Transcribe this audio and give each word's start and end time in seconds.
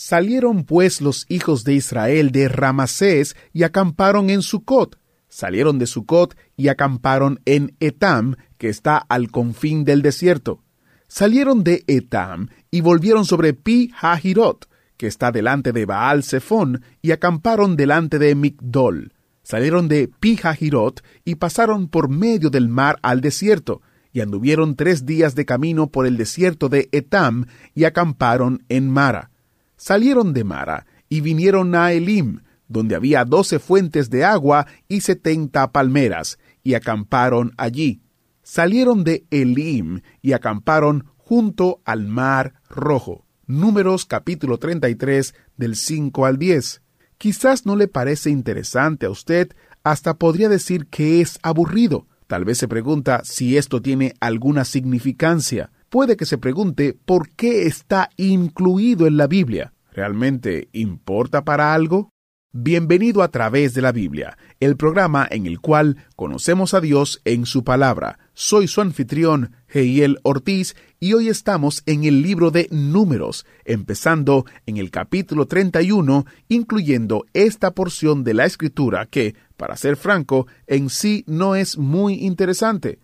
Salieron 0.00 0.62
pues 0.62 1.00
los 1.00 1.26
hijos 1.28 1.64
de 1.64 1.74
Israel 1.74 2.30
de 2.30 2.46
Ramasés 2.46 3.34
y 3.52 3.64
acamparon 3.64 4.30
en 4.30 4.42
Sucot. 4.42 4.96
Salieron 5.28 5.80
de 5.80 5.88
Sucot 5.88 6.36
y 6.56 6.68
acamparon 6.68 7.40
en 7.46 7.74
Etam, 7.80 8.36
que 8.58 8.68
está 8.68 8.96
al 8.96 9.32
confín 9.32 9.82
del 9.82 10.02
desierto. 10.02 10.62
Salieron 11.08 11.64
de 11.64 11.82
Etam 11.88 12.46
y 12.70 12.80
volvieron 12.80 13.24
sobre 13.24 13.54
Pi 13.54 13.92
Hahirot, 14.00 14.68
que 14.96 15.08
está 15.08 15.32
delante 15.32 15.72
de 15.72 15.84
Baal 15.84 16.22
Zephón, 16.22 16.84
y 17.02 17.10
acamparon 17.10 17.74
delante 17.74 18.20
de 18.20 18.36
Migdol. 18.36 19.14
Salieron 19.42 19.88
de 19.88 20.06
Pi 20.06 20.38
Hahirot 20.40 21.02
y 21.24 21.34
pasaron 21.34 21.88
por 21.88 22.08
medio 22.08 22.50
del 22.50 22.68
mar 22.68 23.00
al 23.02 23.20
desierto, 23.20 23.82
y 24.12 24.20
anduvieron 24.20 24.76
tres 24.76 25.06
días 25.06 25.34
de 25.34 25.44
camino 25.44 25.88
por 25.88 26.06
el 26.06 26.16
desierto 26.16 26.68
de 26.68 26.88
Etam 26.92 27.46
y 27.74 27.82
acamparon 27.82 28.62
en 28.68 28.88
Mara. 28.90 29.32
Salieron 29.78 30.34
de 30.34 30.42
Mara 30.42 30.86
y 31.08 31.20
vinieron 31.20 31.74
a 31.76 31.92
Elim, 31.92 32.40
donde 32.66 32.96
había 32.96 33.24
doce 33.24 33.60
fuentes 33.60 34.10
de 34.10 34.24
agua 34.24 34.66
y 34.88 35.00
setenta 35.02 35.70
palmeras, 35.70 36.38
y 36.64 36.74
acamparon 36.74 37.54
allí. 37.56 38.02
Salieron 38.42 39.04
de 39.04 39.24
Elim 39.30 40.00
y 40.20 40.32
acamparon 40.32 41.06
junto 41.16 41.80
al 41.84 42.08
mar 42.08 42.54
rojo. 42.68 43.24
Números 43.46 44.04
capítulo 44.04 44.58
33 44.58 45.34
del 45.56 45.76
5 45.76 46.26
al 46.26 46.38
10. 46.38 46.82
Quizás 47.16 47.64
no 47.64 47.76
le 47.76 47.86
parece 47.86 48.30
interesante 48.30 49.06
a 49.06 49.10
usted, 49.10 49.52
hasta 49.84 50.14
podría 50.14 50.48
decir 50.48 50.88
que 50.88 51.20
es 51.20 51.38
aburrido. 51.42 52.08
Tal 52.26 52.44
vez 52.44 52.58
se 52.58 52.66
pregunta 52.66 53.22
si 53.24 53.56
esto 53.56 53.80
tiene 53.80 54.14
alguna 54.20 54.64
significancia. 54.64 55.70
Puede 55.90 56.18
que 56.18 56.26
se 56.26 56.36
pregunte 56.36 56.94
por 57.06 57.30
qué 57.30 57.62
está 57.62 58.10
incluido 58.18 59.06
en 59.06 59.16
la 59.16 59.26
Biblia. 59.26 59.72
¿Realmente 59.92 60.68
importa 60.72 61.44
para 61.44 61.72
algo? 61.72 62.10
Bienvenido 62.52 63.22
a 63.22 63.28
través 63.28 63.72
de 63.72 63.80
la 63.80 63.90
Biblia, 63.90 64.36
el 64.60 64.76
programa 64.76 65.26
en 65.30 65.46
el 65.46 65.60
cual 65.60 65.96
conocemos 66.14 66.74
a 66.74 66.82
Dios 66.82 67.22
en 67.24 67.46
su 67.46 67.64
palabra. 67.64 68.18
Soy 68.34 68.68
su 68.68 68.82
anfitrión, 68.82 69.52
Heiel 69.72 70.18
Ortiz, 70.24 70.76
y 71.00 71.14
hoy 71.14 71.28
estamos 71.28 71.82
en 71.86 72.04
el 72.04 72.20
libro 72.20 72.50
de 72.50 72.68
Números, 72.70 73.46
empezando 73.64 74.44
en 74.66 74.76
el 74.76 74.90
capítulo 74.90 75.46
31, 75.46 76.26
incluyendo 76.48 77.24
esta 77.32 77.70
porción 77.70 78.24
de 78.24 78.34
la 78.34 78.44
escritura 78.44 79.06
que, 79.06 79.34
para 79.56 79.76
ser 79.76 79.96
franco, 79.96 80.48
en 80.66 80.90
sí 80.90 81.24
no 81.26 81.54
es 81.54 81.78
muy 81.78 82.26
interesante. 82.26 82.98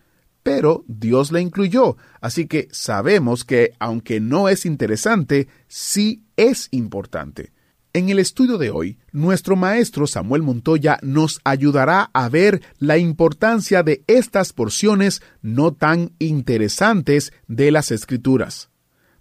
Pero 0.44 0.84
Dios 0.86 1.32
la 1.32 1.40
incluyó, 1.40 1.96
así 2.20 2.46
que 2.46 2.68
sabemos 2.70 3.44
que, 3.44 3.72
aunque 3.80 4.20
no 4.20 4.48
es 4.48 4.66
interesante, 4.66 5.48
sí 5.66 6.22
es 6.36 6.68
importante. 6.70 7.52
En 7.94 8.10
el 8.10 8.18
estudio 8.18 8.58
de 8.58 8.70
hoy, 8.70 8.98
nuestro 9.10 9.56
maestro 9.56 10.06
Samuel 10.06 10.42
Montoya 10.42 10.98
nos 11.00 11.40
ayudará 11.44 12.10
a 12.12 12.28
ver 12.28 12.60
la 12.78 12.98
importancia 12.98 13.82
de 13.82 14.04
estas 14.06 14.52
porciones 14.52 15.22
no 15.40 15.72
tan 15.72 16.12
interesantes 16.18 17.32
de 17.46 17.70
las 17.70 17.90
Escrituras. 17.90 18.68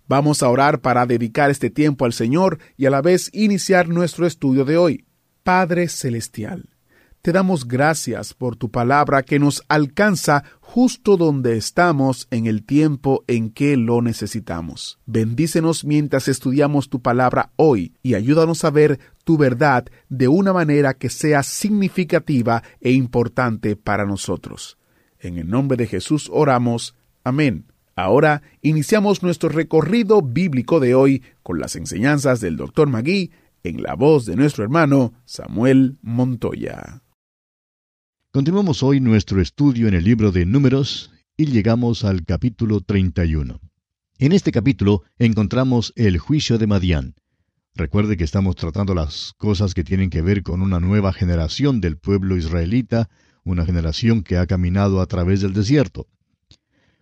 Vamos 0.07 0.44
a 0.44 0.50
orar 0.50 0.81
para 0.81 1.06
dedicar 1.06 1.51
este 1.51 1.69
tiempo 1.69 2.03
al 2.03 2.13
Señor 2.13 2.59
y 2.75 2.85
a 2.85 2.89
la 2.89 3.01
vez 3.01 3.29
iniciar 3.31 3.88
nuestro 3.88 4.28
estudio 4.28 4.66
de 4.66 4.75
hoy. 4.75 5.06
Padre 5.44 5.88
Celestial, 5.88 6.72
te 7.23 7.31
damos 7.31 7.69
gracias 7.69 8.34
por 8.34 8.57
tu 8.57 8.69
palabra 8.69 9.23
que 9.23 9.39
nos 9.39 9.63
alcanza 9.69 10.44
justo 10.59 11.16
donde 11.16 11.56
estamos 11.56 12.28
en 12.31 12.47
el 12.47 12.66
tiempo 12.66 13.23
en 13.28 13.50
que 13.50 13.78
lo 13.78 14.01
necesitamos. 14.01 15.00
Bendícenos 15.06 15.85
mientras 15.85 16.28
estudiamos 16.28 16.89
tu 16.89 17.01
palabra 17.01 17.53
hoy 17.56 17.94
y 18.03 18.16
ayúdanos 18.16 18.66
a 18.66 18.72
ver 18.72 19.00
tu 19.23 19.38
verdad 19.38 19.85
de 20.09 20.28
una 20.28 20.51
manera 20.51 20.95
que 20.95 21.09
sea 21.09 21.44
significativa 21.44 22.62
e 22.81 22.91
importante 22.91 23.78
para 23.78 24.06
nosotros. 24.06 24.78
En 25.17 25.38
el 25.38 25.47
nombre 25.47 25.78
de 25.78 25.88
Jesús 25.88 26.29
oramos. 26.29 26.94
Amén. 27.23 27.67
Ahora 27.95 28.41
iniciamos 28.62 29.23
nuestro 29.23 29.47
recorrido 29.47 30.22
bíblico 30.22 30.81
de 30.81 30.94
hoy 30.94 31.23
con 31.41 31.57
las 31.57 31.78
enseñanzas 31.78 32.41
del 32.41 32.57
Dr. 32.57 32.89
Magui 32.89 33.31
en 33.63 33.81
la 33.81 33.94
voz 33.94 34.25
de 34.25 34.35
nuestro 34.35 34.66
hermano 34.66 35.13
Samuel 35.23 36.00
Montoya. 36.01 37.03
Continuamos 38.33 38.81
hoy 38.81 38.99
nuestro 38.99 39.41
estudio 39.41 39.88
en 39.88 39.94
el 39.94 40.05
libro 40.05 40.31
de 40.31 40.44
Números 40.47 41.11
y 41.38 41.45
llegamos 41.45 42.03
al 42.03 42.25
capítulo 42.25 42.81
31. 42.81 43.61
En 44.17 44.31
este 44.31 44.51
capítulo 44.51 45.03
encontramos 45.19 45.94
el 45.95 46.17
juicio 46.17 46.57
de 46.57 46.66
Madián. 46.66 47.13
Recuerde 47.75 48.17
que 48.17 48.23
estamos 48.23 48.55
tratando 48.55 48.95
las 48.95 49.35
cosas 49.38 49.75
que 49.75 49.83
tienen 49.83 50.09
que 50.09 50.23
ver 50.23 50.41
con 50.41 50.63
una 50.63 50.79
nueva 50.79 51.13
generación 51.13 51.79
del 51.79 51.99
pueblo 51.99 52.35
israelita, 52.35 53.07
una 53.44 53.67
generación 53.67 54.23
que 54.23 54.38
ha 54.38 54.47
caminado 54.47 55.00
a 55.00 55.05
través 55.05 55.41
del 55.41 55.53
desierto. 55.53 56.07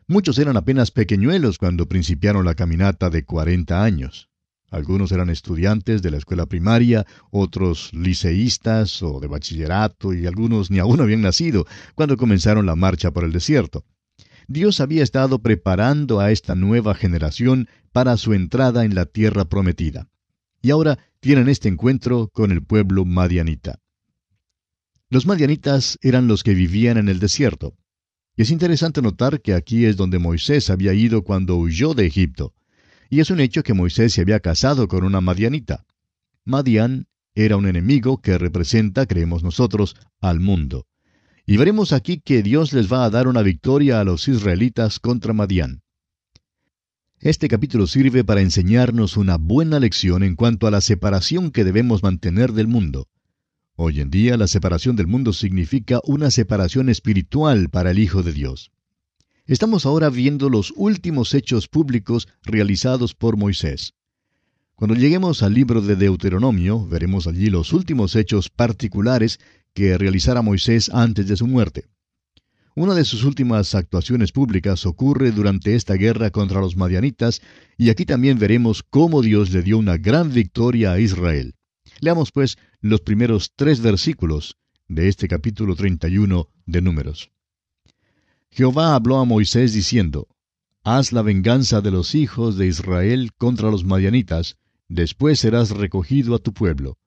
Muchos 0.08 0.38
eran 0.38 0.58
apenas 0.58 0.92
pequeñuelos 0.92 1.58
cuando 1.58 1.88
principiaron 1.88 2.44
la 2.44 2.56
caminata 2.56 3.10
de 3.10 3.24
40 3.24 3.82
años. 3.82 4.31
Algunos 4.72 5.12
eran 5.12 5.30
estudiantes 5.30 6.02
de 6.02 6.12
la 6.12 6.18
escuela 6.18 6.46
primaria, 6.46 7.06
otros 7.30 7.92
liceístas 7.94 9.04
o 9.04 9.20
de 9.20 9.28
bachillerato 9.28 10.14
y 10.14 10.26
algunos 10.26 10.72
ni 10.72 10.80
aún 10.80 11.02
habían 11.02 11.22
nacido 11.22 11.68
cuando 11.94 12.16
comenzaron 12.16 12.66
la 12.66 12.78
marcha 12.78 13.12
por 13.12 13.26
el 13.26 13.34
desierto. 13.34 13.84
Dios 14.48 14.80
había 14.80 15.04
estado 15.04 15.40
preparando 15.40 16.22
a 16.22 16.32
esta 16.32 16.56
nueva 16.56 16.96
generación 16.96 17.68
para 17.92 18.16
su 18.16 18.34
entrada 18.34 18.86
en 18.86 18.96
la 18.96 19.06
tierra 19.06 19.44
prometida. 19.44 20.08
Y 20.62 20.72
ahora 20.72 21.00
tienen 21.20 21.50
este 21.50 21.68
encuentro 21.68 22.30
con 22.32 22.52
el 22.52 22.64
pueblo 22.64 23.04
madianita. 23.04 23.80
Los 25.10 25.26
madianitas 25.26 25.98
eran 26.02 26.30
los 26.30 26.44
que 26.44 26.54
vivían 26.54 26.98
en 26.98 27.10
el 27.10 27.20
desierto. 27.20 27.76
Y 28.38 28.44
es 28.44 28.52
interesante 28.52 29.02
notar 29.02 29.42
que 29.42 29.54
aquí 29.54 29.84
es 29.84 29.98
donde 29.98 30.18
Moisés 30.18 30.70
había 30.70 30.94
ido 30.94 31.24
cuando 31.24 31.58
huyó 31.58 31.94
de 31.94 32.06
Egipto 32.06 32.54
y 33.12 33.20
es 33.20 33.30
un 33.30 33.42
hecho 33.42 33.62
que 33.62 33.74
Moisés 33.74 34.14
se 34.14 34.22
había 34.22 34.40
casado 34.40 34.88
con 34.88 35.04
una 35.04 35.20
madianita. 35.20 35.86
Madian 36.46 37.08
era 37.36 37.58
un 37.58 37.68
enemigo 37.68 38.22
que 38.22 38.38
representa, 38.38 39.06
creemos 39.06 39.44
nosotros, 39.44 39.98
al 40.22 40.40
mundo. 40.40 40.88
Y 41.46 41.58
veremos 41.58 41.92
aquí 41.92 42.22
que 42.24 42.42
Dios 42.42 42.72
les 42.72 42.92
va 42.92 43.04
a 43.04 43.10
dar 43.10 43.28
una 43.28 43.42
victoria 43.42 44.00
a 44.00 44.06
los 44.06 44.30
israelitas 44.30 45.00
contra 45.00 45.34
Madian. 45.34 45.82
Este 47.20 47.50
capítulo 47.50 47.86
sirve 47.86 48.24
para 48.24 48.40
enseñarnos 48.40 49.18
una 49.18 49.38
buena 49.38 49.82
lección 49.82 50.24
en 50.24 50.38
cuanto 50.38 50.66
a 50.66 50.72
la 50.72 50.80
separación 50.80 51.52
que 51.52 51.66
debemos 51.66 52.04
mantener 52.04 52.54
del 52.54 52.70
mundo. 52.70 53.10
Hoy 53.76 54.00
en 54.00 54.10
día 54.10 54.38
la 54.38 54.48
separación 54.48 54.96
del 54.96 55.08
mundo 55.08 55.34
significa 55.34 56.00
una 56.06 56.32
separación 56.32 56.88
espiritual 56.88 57.70
para 57.70 57.92
el 57.92 58.00
Hijo 58.00 58.24
de 58.24 58.32
Dios. 58.32 58.72
Estamos 59.48 59.88
ahora 59.88 60.10
viendo 60.10 60.50
los 60.50 60.72
últimos 60.76 61.34
hechos 61.34 61.68
públicos 61.68 62.28
realizados 62.44 63.16
por 63.16 63.38
Moisés. 63.38 63.96
Cuando 64.76 64.96
lleguemos 64.96 65.42
al 65.42 65.56
libro 65.56 65.82
de 65.82 65.96
Deuteronomio, 65.96 66.88
veremos 66.88 67.26
allí 67.26 67.50
los 67.50 67.74
últimos 67.74 68.16
hechos 68.16 68.50
particulares 68.50 69.40
que 69.74 69.98
realizara 69.98 70.44
Moisés 70.44 70.90
antes 70.90 71.28
de 71.28 71.38
su 71.38 71.48
muerte. 71.48 71.86
Una 72.76 72.94
de 72.94 73.04
sus 73.04 73.24
últimas 73.24 73.74
actuaciones 73.74 74.32
públicas 74.32 74.86
ocurre 74.86 75.32
durante 75.32 75.76
esta 75.76 75.96
guerra 75.96 76.30
contra 76.30 76.62
los 76.62 76.78
madianitas, 76.78 77.42
y 77.78 77.90
aquí 77.90 78.06
también 78.06 78.38
veremos 78.38 78.84
cómo 78.84 79.22
Dios 79.22 79.52
le 79.52 79.64
dio 79.64 79.78
una 79.78 79.98
gran 79.98 80.32
victoria 80.32 80.94
a 80.94 81.00
Israel. 81.00 81.56
Leamos 82.00 82.32
pues 82.32 82.58
los 82.80 83.02
primeros 83.02 83.54
tres 83.56 83.82
versículos 83.82 84.56
de 84.88 85.10
este 85.10 85.28
capítulo 85.28 85.76
31 85.76 86.48
de 86.66 86.82
Números. 86.82 87.32
Jehová 88.52 88.96
habló 88.96 89.20
a 89.20 89.26
Moisés 89.26 89.74
diciendo, 89.74 90.28
Haz 90.84 91.14
la 91.14 91.22
venganza 91.22 91.80
de 91.82 91.92
los 91.92 92.16
hijos 92.16 92.58
de 92.58 92.68
Israel 92.68 93.32
contra 93.38 93.72
los 93.72 93.86
madianitas, 93.86 94.58
después 94.90 95.40
serás 95.40 95.70
recogido 95.70 96.36
a 96.36 96.40
tu 96.40 96.54
pueblo. 96.54 96.98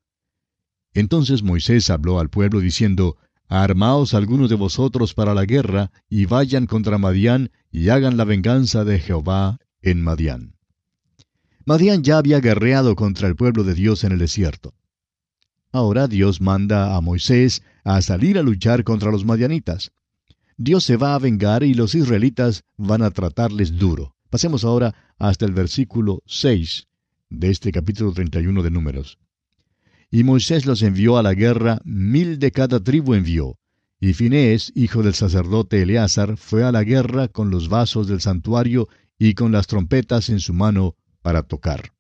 Entonces 0.95 1.43
Moisés 1.43 1.91
habló 1.91 2.19
al 2.19 2.31
pueblo 2.31 2.61
diciendo, 2.61 3.17
Armaos 3.49 4.15
algunos 4.15 4.49
de 4.49 4.57
vosotros 4.57 5.13
para 5.13 5.35
la 5.35 5.45
guerra, 5.45 5.91
y 6.09 6.25
vayan 6.25 6.67
contra 6.67 6.97
Madián, 6.99 7.51
y 7.71 7.91
hagan 7.91 8.17
la 8.17 8.25
venganza 8.25 8.85
de 8.85 8.99
Jehová 8.99 9.59
en 9.83 10.03
Madián. 10.03 10.57
Madián 11.67 12.03
ya 12.03 12.19
había 12.19 12.41
guerreado 12.41 12.95
contra 12.95 13.29
el 13.29 13.37
pueblo 13.37 13.65
de 13.65 13.75
Dios 13.75 14.05
en 14.05 14.13
el 14.13 14.19
desierto. 14.19 14.75
Ahora 15.73 16.09
Dios 16.09 16.41
manda 16.41 16.97
a 16.97 17.01
Moisés 17.01 17.63
a 17.83 18.01
salir 18.01 18.39
a 18.39 18.43
luchar 18.43 18.85
contra 18.85 19.11
los 19.11 19.25
madianitas. 19.25 19.93
Dios 20.57 20.85
se 20.85 20.97
va 20.97 21.15
a 21.15 21.19
vengar 21.19 21.65
y 21.65 21.75
los 21.75 21.95
israelitas 21.95 22.65
van 22.77 23.03
a 23.03 23.11
tratarles 23.11 23.77
duro. 23.77 24.15
Pasemos 24.31 24.65
ahora 24.65 24.95
hasta 25.19 25.45
el 25.47 25.53
versículo 25.53 26.23
6 26.27 26.87
de 27.31 27.51
este 27.51 27.73
capítulo 27.73 28.13
31 28.13 28.63
de 28.63 28.71
Números. 28.71 29.19
Y 30.11 30.23
Moisés 30.23 30.65
los 30.65 30.83
envió 30.83 31.19
a 31.19 31.23
la 31.23 31.35
guerra, 31.35 31.81
mil 31.85 32.39
de 32.39 32.53
cada 32.53 32.79
tribu 32.79 33.15
envió. 33.15 33.59
Y 34.01 34.13
Finés, 34.13 34.71
hijo 34.77 35.03
del 35.03 35.15
sacerdote 35.15 35.83
Eleazar, 35.83 36.37
fue 36.37 36.63
a 36.63 36.71
la 36.71 36.85
guerra 36.85 37.29
con 37.29 37.51
los 37.51 37.69
vasos 37.69 38.07
del 38.07 38.21
santuario 38.21 38.89
y 39.19 39.35
con 39.35 39.51
las 39.51 39.67
trompetas 39.67 40.29
en 40.29 40.41
su 40.41 40.53
mano 40.53 40.95
para 41.23 41.43
tocar. 41.43 41.93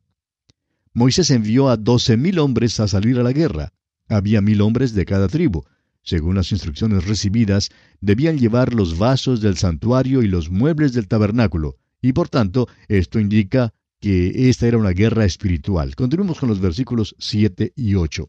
Moisés 0.93 1.31
envió 1.31 1.71
a 1.71 1.77
doce 1.77 2.17
mil 2.17 2.39
hombres 2.39 2.79
a 2.79 2.87
salir 2.87 3.19
a 3.19 3.25
la 3.25 3.33
guerra. 3.33 3.73
Había 4.09 4.41
mil 4.41 4.61
hombres 4.61 4.95
de 4.95 5.05
cada 5.05 5.27
tribu. 5.27 5.65
Según 6.05 6.37
las 6.37 6.53
instrucciones 6.53 7.07
recibidas, 7.07 7.71
debían 8.01 8.39
llevar 8.39 8.75
los 8.75 8.99
vasos 8.99 9.41
del 9.41 9.57
santuario 9.57 10.23
y 10.23 10.29
los 10.29 10.51
muebles 10.51 10.93
del 10.93 11.09
tabernáculo, 11.09 11.77
y 12.03 12.13
por 12.13 12.29
tanto 12.29 12.69
esto 12.89 13.19
indica 13.19 13.73
que 14.01 14.51
esta 14.51 14.67
era 14.67 14.77
una 14.77 14.91
guerra 14.91 15.25
espiritual. 15.25 15.97
Continuemos 15.97 16.39
con 16.39 16.51
los 16.51 16.61
versículos 16.61 17.17
7 17.19 17.73
y 17.75 17.95
8. 17.95 18.29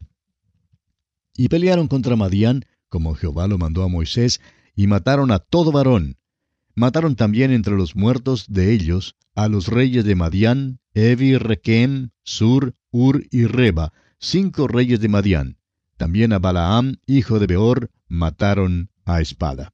Y 1.36 1.48
pelearon 1.48 1.86
contra 1.86 2.16
Madián, 2.16 2.64
como 2.88 3.14
Jehová 3.14 3.46
lo 3.46 3.58
mandó 3.58 3.82
a 3.82 3.88
Moisés, 3.88 4.40
y 4.74 4.86
mataron 4.86 5.30
a 5.30 5.38
todo 5.38 5.70
varón. 5.70 6.16
Mataron 6.74 7.14
también 7.14 7.50
entre 7.50 7.76
los 7.76 7.94
muertos 7.94 8.46
de 8.48 8.72
ellos 8.72 9.16
a 9.34 9.48
los 9.48 9.68
reyes 9.68 10.06
de 10.06 10.14
Madián, 10.14 10.80
Evi, 10.94 11.36
Requem, 11.36 12.08
Sur, 12.22 12.74
Ur 12.90 13.26
y 13.30 13.44
Reba, 13.44 13.92
cinco 14.18 14.66
reyes 14.66 15.00
de 15.00 15.08
Madián. 15.08 15.58
También 15.96 16.32
a 16.32 16.38
Balaam, 16.38 16.96
hijo 17.06 17.38
de 17.38 17.46
Beor, 17.46 17.90
mataron 18.08 18.90
a 19.04 19.20
espada. 19.20 19.72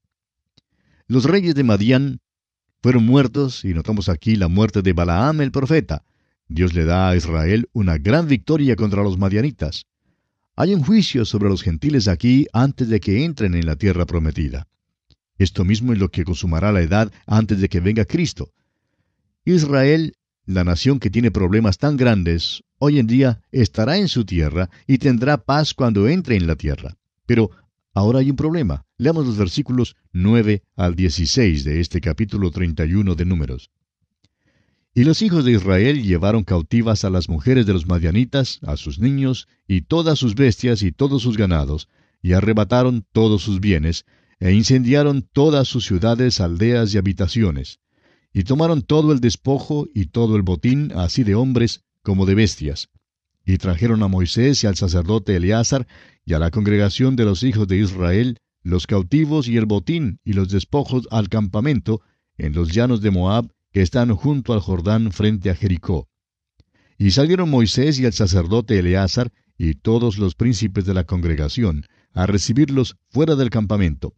Los 1.07 1.25
reyes 1.25 1.55
de 1.55 1.65
Madián 1.65 2.21
fueron 2.81 3.05
muertos, 3.05 3.65
y 3.65 3.75
notamos 3.75 4.09
aquí 4.09 4.37
la 4.37 4.49
muerte 4.49 4.83
de 4.83 4.93
Balaam 4.93 5.41
el 5.41 5.53
profeta. 5.53 6.05
Dios 6.49 6.75
le 6.75 6.85
da 6.85 7.11
a 7.11 7.17
Israel 7.17 7.69
una 7.73 7.99
gran 7.99 8.29
victoria 8.29 8.77
contra 8.77 9.03
los 9.03 9.19
madianitas. 9.19 9.87
Hay 10.55 10.75
un 10.75 10.83
juicio 10.83 11.25
sobre 11.25 11.49
los 11.49 11.63
gentiles 11.63 12.09
aquí 12.09 12.47
antes 12.53 12.89
de 12.89 13.01
que 13.01 13.25
entren 13.25 13.55
en 13.55 13.67
la 13.67 13.77
tierra 13.77 14.05
prometida. 14.05 14.69
Esto 15.39 15.65
mismo 15.65 15.93
es 15.93 15.99
lo 15.99 16.11
que 16.11 16.25
consumará 16.25 16.73
la 16.73 16.83
edad 16.83 17.11
antes 17.27 17.61
de 17.61 17.69
que 17.69 17.81
venga 17.81 18.05
Cristo. 18.05 18.53
Israel 19.45 20.15
la 20.47 20.65
nación 20.65 20.99
que 20.99 21.11
tiene 21.11 21.31
problemas 21.31 21.79
tan 21.79 21.97
grandes, 21.97 22.65
hoy 22.79 22.99
en 22.99 23.07
día 23.07 23.43
estará 23.53 23.99
en 23.99 24.09
su 24.09 24.25
tierra 24.25 24.71
y 24.87 24.99
tendrá 24.99 25.45
paz 25.45 25.73
cuando 25.73 26.09
entre 26.09 26.37
en 26.37 26.47
la 26.47 26.57
tierra. 26.57 26.97
Pero 27.27 27.51
ahora 27.95 28.21
hay 28.21 28.31
un 28.31 28.37
problema. 28.37 28.85
Leamos 28.99 29.27
los 29.27 29.37
versículos 29.37 29.97
9 30.13 30.63
al 30.77 30.97
16 30.97 31.65
de 31.65 31.81
este 31.81 32.01
capítulo 32.01 32.51
31 32.51 33.15
de 33.15 33.25
Números. 33.25 33.71
Y 34.95 35.05
los 35.05 35.23
hijos 35.23 35.45
de 35.45 35.53
Israel 35.53 36.03
llevaron 36.03 36.45
cautivas 36.45 37.05
a 37.05 37.11
las 37.11 37.29
mujeres 37.29 37.65
de 37.65 37.73
los 37.73 37.87
madianitas, 37.87 38.59
a 38.63 38.77
sus 38.77 38.99
niños, 38.99 39.49
y 39.67 39.83
todas 39.83 40.19
sus 40.19 40.35
bestias 40.35 40.83
y 40.83 40.93
todos 40.93 41.23
sus 41.23 41.39
ganados, 41.39 41.89
y 42.21 42.35
arrebataron 42.35 43.07
todos 43.13 43.43
sus 43.43 43.61
bienes, 43.61 44.05
e 44.39 44.53
incendiaron 44.53 45.23
todas 45.23 45.69
sus 45.69 45.87
ciudades, 45.87 46.41
aldeas 46.41 46.93
y 46.93 46.99
habitaciones 46.99 47.81
y 48.33 48.45
tomaron 48.45 48.83
todo 48.83 49.13
el 49.13 49.21
despojo 49.21 49.89
y 49.95 50.07
todo 50.07 50.37
el 50.37 50.43
botín, 50.43 50.93
así 50.95 51.25
de 51.25 51.35
hombres 51.35 51.85
como 52.03 52.27
de 52.27 52.35
bestias. 52.35 52.89
Y 53.45 53.59
trajeron 53.59 54.03
a 54.03 54.09
Moisés 54.09 54.63
y 54.63 54.67
al 54.67 54.77
sacerdote 54.77 55.37
Eleazar 55.37 55.87
y 56.25 56.35
a 56.35 56.39
la 56.39 56.51
congregación 56.51 57.17
de 57.17 57.25
los 57.25 57.43
hijos 57.43 57.67
de 57.69 57.79
Israel 57.79 58.39
los 58.63 58.87
cautivos 58.87 59.49
y 59.49 59.57
el 59.57 59.67
botín 59.67 60.21
y 60.25 60.35
los 60.35 60.49
despojos 60.49 61.09
al 61.11 61.29
campamento 61.29 62.01
en 62.39 62.53
los 62.55 62.73
llanos 62.73 63.01
de 63.01 63.11
Moab 63.11 63.53
que 63.73 63.83
están 63.83 64.15
junto 64.15 64.53
al 64.53 64.61
Jordán 64.61 65.13
frente 65.13 65.51
a 65.51 65.55
Jericó. 65.55 66.09
Y 66.97 67.11
salieron 67.11 67.51
Moisés 67.51 67.99
y 67.99 68.05
el 68.05 68.13
sacerdote 68.13 68.79
Eleazar 68.79 69.33
y 69.59 69.75
todos 69.75 70.19
los 70.19 70.35
príncipes 70.35 70.85
de 70.85 70.95
la 70.95 71.05
congregación 71.05 71.87
a 72.13 72.27
recibirlos 72.27 72.97
fuera 73.09 73.35
del 73.35 73.51
campamento. 73.51 74.15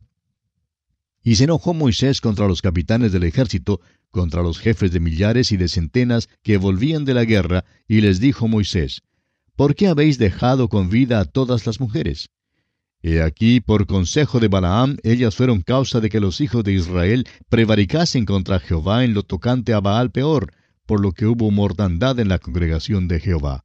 Y 1.24 1.36
se 1.36 1.44
enojó 1.44 1.72
Moisés 1.72 2.20
contra 2.20 2.46
los 2.46 2.62
capitanes 2.62 3.10
del 3.10 3.24
ejército, 3.24 3.80
contra 4.10 4.42
los 4.42 4.58
jefes 4.58 4.92
de 4.92 5.00
millares 5.00 5.50
y 5.50 5.56
de 5.56 5.68
centenas 5.68 6.28
que 6.42 6.58
volvían 6.58 7.06
de 7.06 7.14
la 7.14 7.24
guerra, 7.24 7.64
y 7.88 8.02
les 8.02 8.20
dijo 8.20 8.46
Moisés, 8.46 9.00
¿Por 9.56 9.74
qué 9.74 9.88
habéis 9.88 10.18
dejado 10.18 10.68
con 10.68 10.90
vida 10.90 11.20
a 11.20 11.24
todas 11.24 11.66
las 11.66 11.80
mujeres? 11.80 12.28
He 13.02 13.22
aquí, 13.22 13.60
por 13.60 13.86
consejo 13.86 14.38
de 14.38 14.48
Balaam, 14.48 14.98
ellas 15.02 15.34
fueron 15.34 15.62
causa 15.62 16.00
de 16.00 16.10
que 16.10 16.20
los 16.20 16.40
hijos 16.40 16.62
de 16.62 16.72
Israel 16.72 17.26
prevaricasen 17.48 18.26
contra 18.26 18.60
Jehová 18.60 19.04
en 19.04 19.14
lo 19.14 19.22
tocante 19.22 19.72
a 19.72 19.80
Baal 19.80 20.10
peor, 20.10 20.52
por 20.86 21.00
lo 21.00 21.12
que 21.12 21.26
hubo 21.26 21.50
mortandad 21.50 22.18
en 22.18 22.28
la 22.28 22.38
congregación 22.38 23.08
de 23.08 23.20
Jehová. 23.20 23.64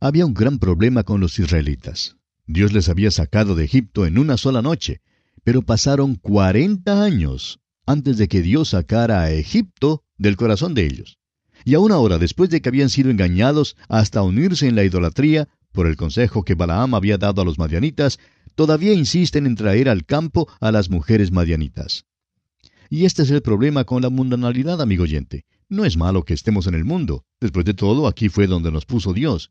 Había 0.00 0.26
un 0.26 0.34
gran 0.34 0.58
problema 0.58 1.02
con 1.02 1.20
los 1.20 1.38
israelitas. 1.38 2.16
Dios 2.46 2.72
les 2.72 2.88
había 2.88 3.10
sacado 3.10 3.54
de 3.54 3.64
Egipto 3.64 4.04
en 4.04 4.18
una 4.18 4.36
sola 4.36 4.62
noche, 4.62 5.00
pero 5.44 5.62
pasaron 5.62 6.14
cuarenta 6.16 7.02
años 7.02 7.60
antes 7.86 8.16
de 8.16 8.28
que 8.28 8.42
Dios 8.42 8.70
sacara 8.70 9.22
a 9.22 9.32
Egipto 9.32 10.04
del 10.16 10.36
corazón 10.36 10.74
de 10.74 10.86
ellos. 10.86 11.18
Y 11.64 11.74
aún 11.74 11.92
ahora, 11.92 12.18
después 12.18 12.50
de 12.50 12.60
que 12.60 12.68
habían 12.68 12.90
sido 12.90 13.10
engañados 13.10 13.76
hasta 13.88 14.22
unirse 14.22 14.66
en 14.68 14.76
la 14.76 14.84
idolatría, 14.84 15.48
por 15.72 15.86
el 15.86 15.96
consejo 15.96 16.44
que 16.44 16.54
Balaam 16.54 16.94
había 16.94 17.18
dado 17.18 17.42
a 17.42 17.44
los 17.44 17.58
madianitas, 17.58 18.18
todavía 18.54 18.92
insisten 18.92 19.46
en 19.46 19.56
traer 19.56 19.88
al 19.88 20.04
campo 20.04 20.48
a 20.60 20.70
las 20.70 20.90
mujeres 20.90 21.32
madianitas. 21.32 22.04
Y 22.90 23.06
este 23.06 23.22
es 23.22 23.30
el 23.30 23.42
problema 23.42 23.84
con 23.84 24.02
la 24.02 24.10
mundanalidad, 24.10 24.82
amigo 24.82 25.04
oyente. 25.04 25.46
No 25.68 25.86
es 25.86 25.96
malo 25.96 26.24
que 26.24 26.34
estemos 26.34 26.66
en 26.66 26.74
el 26.74 26.84
mundo. 26.84 27.24
Después 27.40 27.64
de 27.64 27.72
todo, 27.72 28.06
aquí 28.06 28.28
fue 28.28 28.46
donde 28.46 28.70
nos 28.70 28.84
puso 28.84 29.14
Dios. 29.14 29.50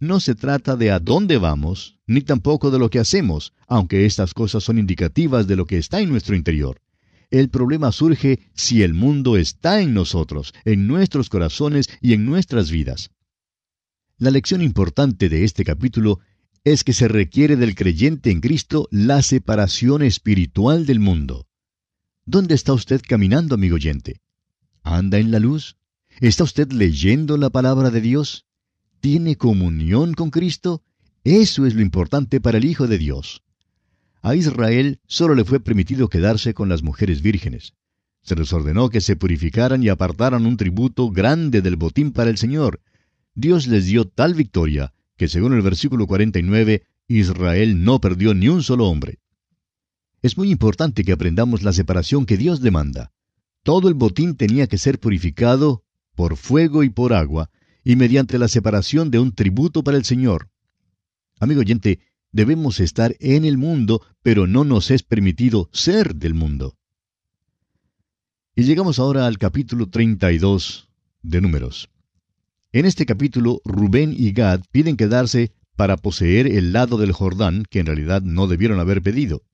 No 0.00 0.20
se 0.20 0.34
trata 0.34 0.76
de 0.76 0.90
a 0.90 0.98
dónde 0.98 1.38
vamos, 1.38 1.98
ni 2.06 2.20
tampoco 2.20 2.70
de 2.70 2.78
lo 2.78 2.90
que 2.90 2.98
hacemos, 2.98 3.52
aunque 3.66 4.06
estas 4.06 4.34
cosas 4.34 4.64
son 4.64 4.78
indicativas 4.78 5.46
de 5.46 5.56
lo 5.56 5.66
que 5.66 5.78
está 5.78 6.00
en 6.00 6.08
nuestro 6.08 6.34
interior. 6.34 6.80
El 7.30 7.50
problema 7.50 7.92
surge 7.92 8.40
si 8.54 8.82
el 8.82 8.94
mundo 8.94 9.36
está 9.36 9.80
en 9.82 9.92
nosotros, 9.92 10.54
en 10.64 10.86
nuestros 10.86 11.28
corazones 11.28 11.88
y 12.00 12.14
en 12.14 12.24
nuestras 12.24 12.70
vidas. 12.70 13.10
La 14.16 14.30
lección 14.30 14.62
importante 14.62 15.28
de 15.28 15.44
este 15.44 15.64
capítulo 15.64 16.20
es 16.64 16.84
que 16.84 16.92
se 16.92 17.06
requiere 17.06 17.56
del 17.56 17.74
creyente 17.74 18.30
en 18.30 18.40
Cristo 18.40 18.88
la 18.90 19.22
separación 19.22 20.02
espiritual 20.02 20.86
del 20.86 21.00
mundo. 21.00 21.46
¿Dónde 22.24 22.54
está 22.54 22.72
usted 22.72 23.00
caminando, 23.06 23.54
amigo 23.54 23.76
oyente? 23.76 24.20
¿Anda 24.82 25.18
en 25.18 25.30
la 25.30 25.38
luz? 25.38 25.76
¿Está 26.20 26.44
usted 26.44 26.72
leyendo 26.72 27.36
la 27.36 27.50
palabra 27.50 27.90
de 27.90 28.00
Dios? 28.00 28.47
Tiene 29.00 29.36
comunión 29.36 30.14
con 30.14 30.30
Cristo, 30.30 30.82
eso 31.24 31.66
es 31.66 31.74
lo 31.74 31.82
importante 31.82 32.40
para 32.40 32.58
el 32.58 32.64
Hijo 32.64 32.86
de 32.86 32.98
Dios. 32.98 33.42
A 34.22 34.34
Israel 34.34 35.00
solo 35.06 35.34
le 35.34 35.44
fue 35.44 35.60
permitido 35.60 36.08
quedarse 36.08 36.54
con 36.54 36.68
las 36.68 36.82
mujeres 36.82 37.22
vírgenes. 37.22 37.74
Se 38.22 38.34
les 38.34 38.52
ordenó 38.52 38.90
que 38.90 39.00
se 39.00 39.16
purificaran 39.16 39.82
y 39.82 39.88
apartaran 39.88 40.44
un 40.44 40.56
tributo 40.56 41.10
grande 41.10 41.62
del 41.62 41.76
botín 41.76 42.12
para 42.12 42.30
el 42.30 42.36
Señor. 42.36 42.80
Dios 43.34 43.66
les 43.68 43.86
dio 43.86 44.06
tal 44.06 44.34
victoria 44.34 44.92
que 45.16 45.28
según 45.28 45.52
el 45.52 45.62
versículo 45.62 46.06
49, 46.06 46.82
Israel 47.08 47.82
no 47.82 48.00
perdió 48.00 48.34
ni 48.34 48.48
un 48.48 48.62
solo 48.62 48.86
hombre. 48.86 49.18
Es 50.22 50.36
muy 50.36 50.50
importante 50.50 51.04
que 51.04 51.12
aprendamos 51.12 51.62
la 51.62 51.72
separación 51.72 52.26
que 52.26 52.36
Dios 52.36 52.60
demanda. 52.60 53.12
Todo 53.62 53.88
el 53.88 53.94
botín 53.94 54.36
tenía 54.36 54.66
que 54.66 54.78
ser 54.78 54.98
purificado 54.98 55.84
por 56.14 56.36
fuego 56.36 56.82
y 56.82 56.90
por 56.90 57.12
agua, 57.12 57.50
y 57.88 57.96
mediante 57.96 58.38
la 58.38 58.48
separación 58.48 59.10
de 59.10 59.18
un 59.18 59.34
tributo 59.34 59.82
para 59.82 59.96
el 59.96 60.04
Señor. 60.04 60.50
Amigo 61.40 61.60
oyente, 61.60 62.00
debemos 62.32 62.80
estar 62.80 63.16
en 63.18 63.46
el 63.46 63.56
mundo, 63.56 64.02
pero 64.20 64.46
no 64.46 64.62
nos 64.62 64.90
es 64.90 65.02
permitido 65.02 65.70
ser 65.72 66.14
del 66.14 66.34
mundo. 66.34 66.76
Y 68.54 68.64
llegamos 68.64 68.98
ahora 68.98 69.26
al 69.26 69.38
capítulo 69.38 69.88
32 69.88 70.90
de 71.22 71.40
Números. 71.40 71.88
En 72.72 72.84
este 72.84 73.06
capítulo, 73.06 73.62
Rubén 73.64 74.14
y 74.14 74.32
Gad 74.32 74.64
piden 74.70 74.98
quedarse 74.98 75.52
para 75.74 75.96
poseer 75.96 76.46
el 76.46 76.74
lado 76.74 76.98
del 76.98 77.12
Jordán 77.12 77.64
que 77.70 77.80
en 77.80 77.86
realidad 77.86 78.20
no 78.20 78.48
debieron 78.48 78.80
haber 78.80 79.00
pedido. 79.00 79.44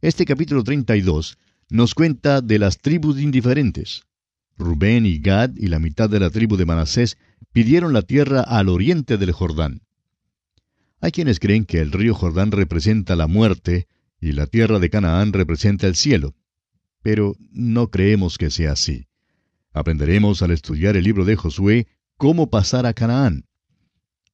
Este 0.00 0.24
capítulo 0.24 0.64
32 0.64 1.36
nos 1.68 1.94
cuenta 1.94 2.40
de 2.40 2.58
las 2.58 2.78
tribus 2.78 3.20
indiferentes. 3.20 4.04
Rubén 4.58 5.06
y 5.06 5.18
Gad 5.18 5.56
y 5.56 5.68
la 5.68 5.78
mitad 5.78 6.08
de 6.08 6.20
la 6.20 6.30
tribu 6.30 6.56
de 6.56 6.66
Manasés 6.66 7.18
pidieron 7.52 7.92
la 7.92 8.02
tierra 8.02 8.40
al 8.42 8.68
oriente 8.68 9.18
del 9.18 9.32
Jordán. 9.32 9.82
Hay 11.00 11.10
quienes 11.10 11.40
creen 11.40 11.64
que 11.64 11.80
el 11.80 11.92
río 11.92 12.14
Jordán 12.14 12.52
representa 12.52 13.16
la 13.16 13.26
muerte 13.26 13.88
y 14.20 14.32
la 14.32 14.46
tierra 14.46 14.78
de 14.78 14.88
Canaán 14.88 15.32
representa 15.32 15.86
el 15.86 15.96
cielo, 15.96 16.34
pero 17.02 17.36
no 17.50 17.90
creemos 17.90 18.38
que 18.38 18.50
sea 18.50 18.72
así. 18.72 19.08
Aprenderemos 19.72 20.42
al 20.42 20.52
estudiar 20.52 20.96
el 20.96 21.04
libro 21.04 21.24
de 21.24 21.34
Josué 21.34 21.88
cómo 22.16 22.50
pasar 22.50 22.86
a 22.86 22.94
Canaán. 22.94 23.46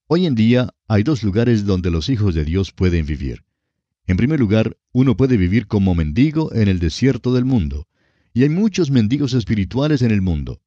Hoy 0.08 0.26
en 0.26 0.34
día 0.34 0.74
hay 0.86 1.02
dos 1.02 1.22
lugares 1.22 1.64
donde 1.64 1.90
los 1.90 2.08
hijos 2.08 2.34
de 2.34 2.44
Dios 2.44 2.72
pueden 2.72 3.06
vivir. 3.06 3.44
En 4.06 4.16
primer 4.16 4.40
lugar, 4.40 4.76
uno 4.92 5.16
puede 5.16 5.36
vivir 5.36 5.66
como 5.66 5.94
mendigo 5.94 6.52
en 6.54 6.68
el 6.68 6.78
desierto 6.78 7.32
del 7.34 7.44
mundo, 7.44 7.86
y 8.32 8.42
hay 8.42 8.48
muchos 8.48 8.90
mendigos 8.90 9.34
espirituales 9.34 10.02
en 10.02 10.10
el 10.10 10.22
mundo. 10.22 10.60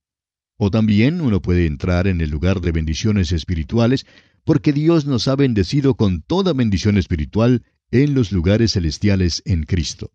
O 0.58 0.70
también 0.70 1.22
uno 1.22 1.42
puede 1.42 1.66
entrar 1.66 2.08
en 2.08 2.22
el 2.22 2.30
lugar 2.30 2.62
de 2.62 2.72
bendiciones 2.72 3.32
espirituales, 3.32 4.06
porque 4.44 4.74
Dios 4.74 5.06
nos 5.06 5.28
ha 5.28 5.36
bendecido 5.36 5.96
con 5.96 6.22
toda 6.22 6.54
bendición 6.54 6.98
espiritual 6.98 7.64
en 7.92 8.14
los 8.14 8.32
lugares 8.32 8.74
celestiales 8.74 9.42
en 9.46 9.64
Cristo. 9.64 10.12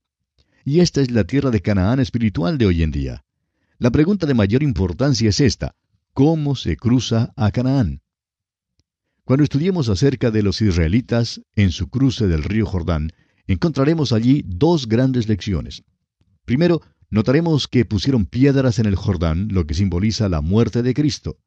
Y 0.65 0.81
esta 0.81 1.01
es 1.01 1.11
la 1.11 1.25
tierra 1.25 1.51
de 1.51 1.63
Canaán 1.63 2.01
espiritual 2.01 2.59
de 2.59 2.67
hoy 2.67 2.83
en 2.83 2.91
día. 2.91 3.25
La 3.79 3.91
pregunta 3.91 4.27
de 4.27 4.35
mayor 4.35 4.63
importancia 4.63 5.29
es 5.29 5.41
esta, 5.41 5.75
¿cómo 6.13 6.57
se 6.57 6.77
cruza 6.77 7.33
a 7.37 7.51
Canaán? 7.51 8.01
Cuando 9.25 9.45
estudiemos 9.45 9.89
acerca 9.89 10.31
de 10.31 10.43
los 10.43 10.63
israelitas 10.63 11.43
en 11.57 11.73
su 11.73 11.89
cruce 11.89 12.27
del 12.27 12.45
río 12.45 12.65
Jordán, 12.67 13.13
encontraremos 13.47 14.13
allí 14.13 14.43
dos 14.47 14.89
grandes 14.89 15.29
lecciones. 15.29 15.83
Primero, 16.45 16.81
notaremos 17.11 17.69
que 17.69 17.85
pusieron 17.85 18.27
piedras 18.27 18.79
en 18.79 18.87
el 18.87 18.97
Jordán, 18.97 19.49
lo 19.51 19.67
que 19.67 19.75
simboliza 19.75 20.29
la 20.29 20.41
muerte 20.41 20.83
de 20.83 20.95
Cristo. 20.95 21.39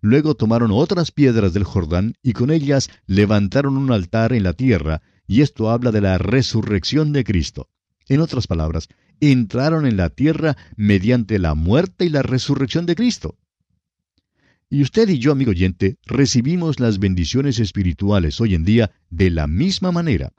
Luego 0.00 0.34
tomaron 0.34 0.70
otras 0.70 1.10
piedras 1.10 1.52
del 1.54 1.64
Jordán 1.64 2.14
y 2.22 2.32
con 2.32 2.50
ellas 2.50 2.90
levantaron 3.06 3.76
un 3.76 3.90
altar 3.90 4.32
en 4.32 4.42
la 4.42 4.52
tierra, 4.52 5.02
y 5.26 5.40
esto 5.40 5.70
habla 5.70 5.92
de 5.92 6.02
la 6.02 6.18
resurrección 6.18 7.12
de 7.12 7.24
Cristo. 7.24 7.70
En 8.08 8.20
otras 8.20 8.46
palabras, 8.46 8.88
entraron 9.20 9.86
en 9.86 9.96
la 9.96 10.10
tierra 10.10 10.56
mediante 10.76 11.38
la 11.38 11.54
muerte 11.54 12.04
y 12.04 12.10
la 12.10 12.22
resurrección 12.22 12.84
de 12.86 12.94
Cristo. 12.94 13.38
Y 14.68 14.82
usted 14.82 15.08
y 15.08 15.18
yo, 15.18 15.32
amigo 15.32 15.52
oyente, 15.52 15.98
recibimos 16.04 16.80
las 16.80 16.98
bendiciones 16.98 17.58
espirituales 17.58 18.40
hoy 18.40 18.54
en 18.54 18.64
día 18.64 18.90
de 19.08 19.30
la 19.30 19.46
misma 19.46 19.92
manera. 19.92 20.32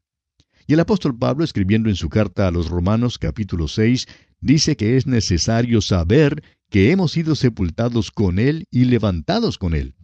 Y 0.68 0.74
el 0.74 0.80
apóstol 0.80 1.18
Pablo, 1.18 1.44
escribiendo 1.44 1.90
en 1.90 1.96
su 1.96 2.10
carta 2.10 2.48
a 2.48 2.52
los 2.52 2.70
Romanos 2.70 3.20
capítulo 3.20 3.68
6, 3.68 4.08
dice 4.42 4.76
que 4.76 4.98
es 4.98 5.08
necesario 5.08 5.82
saber 5.82 6.44
que 6.70 6.92
hemos 6.92 7.12
sido 7.12 7.36
sepultados 7.36 8.12
con 8.12 8.40
Él 8.40 8.66
y 8.72 8.86
levantados 8.86 9.58
con 9.58 9.74
Él. 9.74 9.96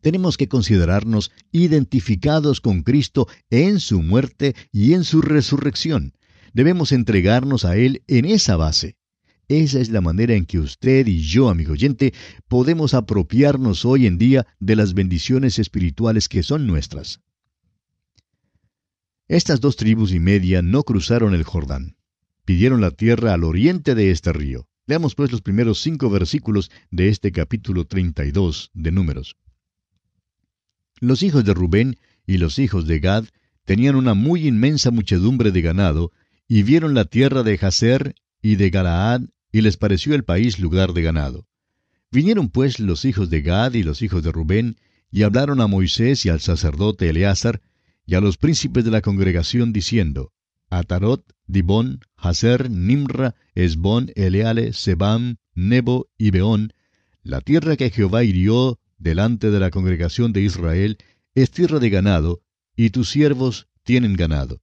Tenemos 0.00 0.36
que 0.36 0.48
considerarnos 0.48 1.32
identificados 1.50 2.60
con 2.60 2.82
Cristo 2.82 3.26
en 3.48 3.80
su 3.80 4.02
muerte 4.02 4.54
y 4.70 4.92
en 4.92 5.04
su 5.04 5.22
resurrección. 5.22 6.12
Debemos 6.52 6.92
entregarnos 6.92 7.64
a 7.64 7.76
Él 7.76 8.02
en 8.06 8.26
esa 8.26 8.56
base. 8.56 8.96
Esa 9.48 9.80
es 9.80 9.90
la 9.90 10.00
manera 10.00 10.34
en 10.34 10.46
que 10.46 10.58
usted 10.58 11.06
y 11.06 11.20
yo, 11.20 11.48
amigo 11.48 11.72
oyente, 11.72 12.14
podemos 12.48 12.94
apropiarnos 12.94 13.84
hoy 13.84 14.06
en 14.06 14.18
día 14.18 14.46
de 14.58 14.76
las 14.76 14.94
bendiciones 14.94 15.58
espirituales 15.58 16.28
que 16.28 16.42
son 16.42 16.66
nuestras. 16.66 17.20
Estas 19.26 19.60
dos 19.60 19.76
tribus 19.76 20.12
y 20.12 20.20
media 20.20 20.60
no 20.60 20.82
cruzaron 20.82 21.34
el 21.34 21.44
Jordán. 21.44 21.96
Pidieron 22.44 22.80
la 22.82 22.90
tierra 22.90 23.32
al 23.32 23.42
oriente 23.42 23.94
de 23.94 24.10
este 24.10 24.32
río. 24.32 24.68
Leamos 24.86 25.14
pues 25.14 25.32
los 25.32 25.40
primeros 25.40 25.80
cinco 25.80 26.10
versículos 26.10 26.70
de 26.90 27.08
este 27.08 27.32
capítulo 27.32 27.86
32 27.86 28.70
de 28.74 28.92
Números. 28.92 29.36
Los 31.00 31.22
hijos 31.22 31.44
de 31.44 31.54
Rubén 31.54 31.96
y 32.26 32.36
los 32.36 32.58
hijos 32.58 32.86
de 32.86 32.98
Gad 32.98 33.24
tenían 33.64 33.96
una 33.96 34.12
muy 34.12 34.46
inmensa 34.46 34.90
muchedumbre 34.90 35.52
de 35.52 35.62
ganado, 35.62 36.12
y 36.46 36.62
vieron 36.62 36.92
la 36.92 37.06
tierra 37.06 37.42
de 37.42 37.56
Jazer 37.56 38.14
y 38.42 38.56
de 38.56 38.68
Galaad, 38.68 39.22
y 39.50 39.62
les 39.62 39.78
pareció 39.78 40.14
el 40.14 40.24
país 40.24 40.58
lugar 40.58 40.92
de 40.92 41.00
ganado. 41.00 41.46
Vinieron 42.10 42.50
pues 42.50 42.78
los 42.78 43.06
hijos 43.06 43.30
de 43.30 43.40
Gad 43.40 43.72
y 43.72 43.82
los 43.82 44.02
hijos 44.02 44.22
de 44.22 44.32
Rubén, 44.32 44.76
y 45.10 45.22
hablaron 45.22 45.62
a 45.62 45.66
Moisés 45.66 46.26
y 46.26 46.28
al 46.28 46.40
sacerdote 46.40 47.08
Eleazar, 47.08 47.62
y 48.04 48.16
a 48.16 48.20
los 48.20 48.36
príncipes 48.36 48.84
de 48.84 48.90
la 48.90 49.00
congregación, 49.00 49.72
diciendo, 49.72 50.32
Atarot, 50.78 51.24
Dibón, 51.46 52.00
Hazer, 52.16 52.70
Nimra, 52.70 53.34
Esbón, 53.54 54.12
Eleale, 54.14 54.72
Sebam, 54.72 55.36
Nebo 55.54 56.08
y 56.18 56.30
Beón, 56.30 56.72
la 57.22 57.40
tierra 57.40 57.76
que 57.76 57.90
Jehová 57.90 58.24
hirió 58.24 58.78
delante 58.98 59.50
de 59.50 59.60
la 59.60 59.70
congregación 59.70 60.32
de 60.32 60.42
Israel, 60.42 60.98
es 61.34 61.50
tierra 61.50 61.78
de 61.78 61.90
ganado, 61.90 62.42
y 62.76 62.90
tus 62.90 63.10
siervos 63.10 63.68
tienen 63.82 64.14
ganado. 64.14 64.60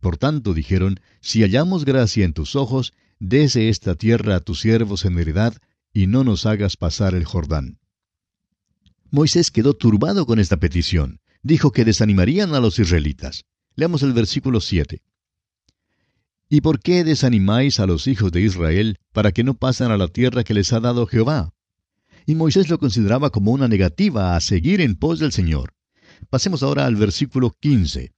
Por 0.00 0.18
tanto 0.18 0.54
dijeron, 0.54 1.00
si 1.20 1.42
hallamos 1.42 1.84
gracia 1.84 2.24
en 2.24 2.32
tus 2.32 2.56
ojos, 2.56 2.92
dese 3.18 3.68
esta 3.68 3.94
tierra 3.94 4.36
a 4.36 4.40
tus 4.40 4.60
siervos 4.60 5.04
en 5.04 5.18
heredad, 5.18 5.54
y 5.92 6.06
no 6.06 6.24
nos 6.24 6.46
hagas 6.46 6.76
pasar 6.76 7.14
el 7.14 7.24
Jordán. 7.24 7.78
Moisés 9.10 9.50
quedó 9.50 9.74
turbado 9.74 10.26
con 10.26 10.38
esta 10.38 10.56
petición 10.56 11.20
dijo 11.42 11.72
que 11.72 11.84
desanimarían 11.84 12.54
a 12.54 12.60
los 12.60 12.78
israelitas. 12.78 13.44
Leamos 13.74 14.02
el 14.02 14.12
versículo 14.12 14.60
7. 14.60 15.02
¿Y 16.54 16.60
por 16.60 16.80
qué 16.80 17.02
desanimáis 17.02 17.80
a 17.80 17.86
los 17.86 18.06
hijos 18.06 18.30
de 18.30 18.42
Israel 18.42 18.98
para 19.14 19.32
que 19.32 19.42
no 19.42 19.54
pasen 19.54 19.90
a 19.90 19.96
la 19.96 20.08
tierra 20.08 20.44
que 20.44 20.52
les 20.52 20.70
ha 20.74 20.80
dado 20.80 21.06
Jehová? 21.06 21.54
Y 22.26 22.34
Moisés 22.34 22.68
lo 22.68 22.78
consideraba 22.78 23.30
como 23.30 23.52
una 23.52 23.68
negativa 23.68 24.36
a 24.36 24.40
seguir 24.42 24.82
en 24.82 24.96
pos 24.96 25.18
del 25.18 25.32
Señor. 25.32 25.72
Pasemos 26.28 26.62
ahora 26.62 26.84
al 26.84 26.96
versículo 26.96 27.56
15. 27.58 28.12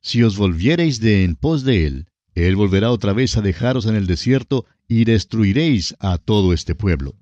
Si 0.00 0.22
os 0.22 0.36
volviereis 0.36 1.00
de 1.00 1.24
en 1.24 1.34
pos 1.34 1.64
de 1.64 1.88
él, 1.88 2.06
él 2.36 2.54
volverá 2.54 2.92
otra 2.92 3.12
vez 3.12 3.36
a 3.36 3.42
dejaros 3.42 3.86
en 3.86 3.96
el 3.96 4.06
desierto 4.06 4.64
y 4.86 5.04
destruiréis 5.04 5.96
a 5.98 6.18
todo 6.18 6.52
este 6.52 6.76
pueblo. 6.76 7.16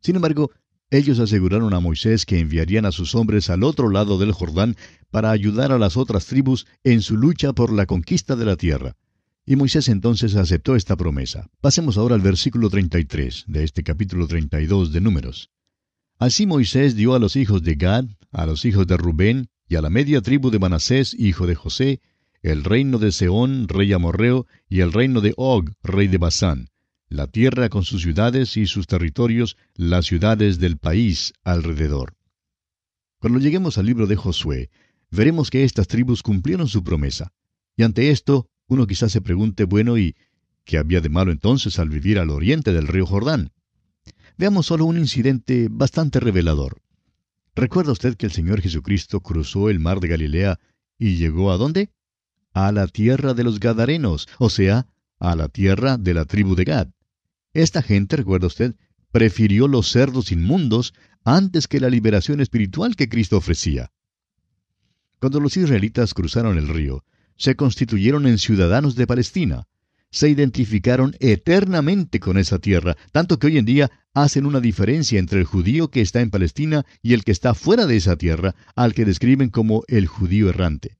Sin 0.00 0.16
embargo, 0.16 0.50
ellos 0.88 1.18
aseguraron 1.18 1.74
a 1.74 1.80
Moisés 1.80 2.24
que 2.24 2.38
enviarían 2.38 2.86
a 2.86 2.92
sus 2.92 3.14
hombres 3.14 3.50
al 3.50 3.62
otro 3.62 3.90
lado 3.90 4.16
del 4.16 4.32
Jordán 4.32 4.76
para 5.10 5.30
ayudar 5.30 5.72
a 5.72 5.78
las 5.78 5.98
otras 5.98 6.24
tribus 6.24 6.66
en 6.84 7.02
su 7.02 7.18
lucha 7.18 7.52
por 7.52 7.70
la 7.70 7.84
conquista 7.84 8.34
de 8.34 8.46
la 8.46 8.56
tierra. 8.56 8.96
Y 9.46 9.56
Moisés 9.56 9.88
entonces 9.88 10.36
aceptó 10.36 10.74
esta 10.74 10.96
promesa. 10.96 11.50
Pasemos 11.60 11.98
ahora 11.98 12.14
al 12.14 12.22
versículo 12.22 12.70
33 12.70 13.44
de 13.46 13.64
este 13.64 13.82
capítulo 13.82 14.26
32 14.26 14.92
de 14.92 15.00
Números. 15.02 15.50
Así 16.18 16.46
Moisés 16.46 16.96
dio 16.96 17.14
a 17.14 17.18
los 17.18 17.36
hijos 17.36 17.62
de 17.62 17.74
Gad, 17.74 18.06
a 18.30 18.46
los 18.46 18.64
hijos 18.64 18.86
de 18.86 18.96
Rubén 18.96 19.48
y 19.68 19.76
a 19.76 19.82
la 19.82 19.90
media 19.90 20.22
tribu 20.22 20.50
de 20.50 20.58
Manasés, 20.58 21.14
hijo 21.18 21.46
de 21.46 21.54
José, 21.54 22.00
el 22.40 22.64
reino 22.64 22.98
de 22.98 23.12
Seón, 23.12 23.68
rey 23.68 23.92
amorreo, 23.92 24.46
y 24.68 24.80
el 24.80 24.92
reino 24.92 25.20
de 25.20 25.34
Og, 25.36 25.72
rey 25.82 26.08
de 26.08 26.18
Basán, 26.18 26.70
la 27.08 27.26
tierra 27.26 27.68
con 27.68 27.84
sus 27.84 28.02
ciudades 28.02 28.56
y 28.56 28.66
sus 28.66 28.86
territorios, 28.86 29.56
las 29.74 30.06
ciudades 30.06 30.58
del 30.58 30.78
país 30.78 31.34
alrededor. 31.42 32.14
Cuando 33.18 33.40
lleguemos 33.40 33.76
al 33.76 33.86
libro 33.86 34.06
de 34.06 34.16
Josué, 34.16 34.70
veremos 35.10 35.50
que 35.50 35.64
estas 35.64 35.86
tribus 35.86 36.22
cumplieron 36.22 36.68
su 36.68 36.82
promesa. 36.82 37.32
Y 37.76 37.82
ante 37.82 38.10
esto, 38.10 38.48
uno 38.66 38.86
quizás 38.86 39.12
se 39.12 39.20
pregunte, 39.20 39.64
bueno, 39.64 39.98
¿y 39.98 40.16
qué 40.64 40.78
había 40.78 41.00
de 41.00 41.08
malo 41.08 41.32
entonces 41.32 41.78
al 41.78 41.88
vivir 41.88 42.18
al 42.18 42.30
oriente 42.30 42.72
del 42.72 42.86
río 42.86 43.06
Jordán? 43.06 43.52
Veamos 44.36 44.66
solo 44.66 44.84
un 44.84 44.98
incidente 44.98 45.68
bastante 45.70 46.20
revelador. 46.20 46.80
¿Recuerda 47.54 47.92
usted 47.92 48.16
que 48.16 48.26
el 48.26 48.32
Señor 48.32 48.60
Jesucristo 48.60 49.20
cruzó 49.20 49.70
el 49.70 49.78
mar 49.78 50.00
de 50.00 50.08
Galilea 50.08 50.58
y 50.98 51.16
llegó 51.16 51.52
a 51.52 51.56
dónde? 51.56 51.90
A 52.52 52.72
la 52.72 52.88
tierra 52.88 53.34
de 53.34 53.44
los 53.44 53.60
Gadarenos, 53.60 54.28
o 54.38 54.50
sea, 54.50 54.88
a 55.18 55.36
la 55.36 55.48
tierra 55.48 55.96
de 55.96 56.14
la 56.14 56.24
tribu 56.24 56.56
de 56.56 56.64
Gad. 56.64 56.88
Esta 57.52 57.82
gente, 57.82 58.16
recuerda 58.16 58.48
usted, 58.48 58.74
prefirió 59.12 59.68
los 59.68 59.88
cerdos 59.88 60.32
inmundos 60.32 60.92
antes 61.24 61.68
que 61.68 61.78
la 61.78 61.88
liberación 61.88 62.40
espiritual 62.40 62.96
que 62.96 63.08
Cristo 63.08 63.36
ofrecía. 63.36 63.92
Cuando 65.20 65.38
los 65.38 65.56
israelitas 65.56 66.12
cruzaron 66.14 66.58
el 66.58 66.68
río, 66.68 67.04
se 67.36 67.56
constituyeron 67.56 68.26
en 68.26 68.38
ciudadanos 68.38 68.94
de 68.96 69.06
Palestina, 69.06 69.66
se 70.10 70.28
identificaron 70.28 71.16
eternamente 71.18 72.20
con 72.20 72.38
esa 72.38 72.60
tierra, 72.60 72.96
tanto 73.10 73.38
que 73.38 73.48
hoy 73.48 73.58
en 73.58 73.64
día 73.64 73.90
hacen 74.14 74.46
una 74.46 74.60
diferencia 74.60 75.18
entre 75.18 75.40
el 75.40 75.44
judío 75.44 75.88
que 75.88 76.00
está 76.00 76.20
en 76.20 76.30
Palestina 76.30 76.86
y 77.02 77.14
el 77.14 77.24
que 77.24 77.32
está 77.32 77.52
fuera 77.52 77.86
de 77.86 77.96
esa 77.96 78.16
tierra, 78.16 78.54
al 78.76 78.94
que 78.94 79.04
describen 79.04 79.50
como 79.50 79.82
el 79.88 80.06
judío 80.06 80.48
errante. 80.48 80.96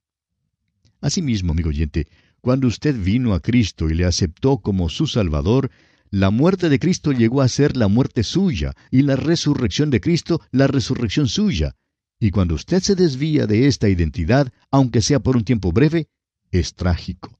Asimismo, 1.00 1.52
amigo 1.52 1.68
oyente, 1.68 2.08
cuando 2.40 2.66
usted 2.66 2.96
vino 2.96 3.34
a 3.34 3.40
Cristo 3.40 3.88
y 3.88 3.94
le 3.94 4.04
aceptó 4.04 4.58
como 4.58 4.88
su 4.88 5.06
Salvador, 5.06 5.70
la 6.10 6.30
muerte 6.30 6.68
de 6.68 6.78
Cristo 6.80 7.12
llegó 7.12 7.40
a 7.40 7.48
ser 7.48 7.76
la 7.76 7.88
muerte 7.88 8.24
suya 8.24 8.74
y 8.90 9.02
la 9.02 9.14
resurrección 9.14 9.90
de 9.90 10.00
Cristo 10.00 10.40
la 10.50 10.66
resurrección 10.66 11.28
suya. 11.28 11.76
Y 12.18 12.30
cuando 12.30 12.54
usted 12.54 12.82
se 12.82 12.94
desvía 12.96 13.46
de 13.46 13.66
esta 13.66 13.88
identidad, 13.88 14.52
aunque 14.70 15.02
sea 15.02 15.20
por 15.20 15.36
un 15.36 15.44
tiempo 15.44 15.72
breve, 15.72 16.08
es 16.58 16.74
trágico. 16.74 17.38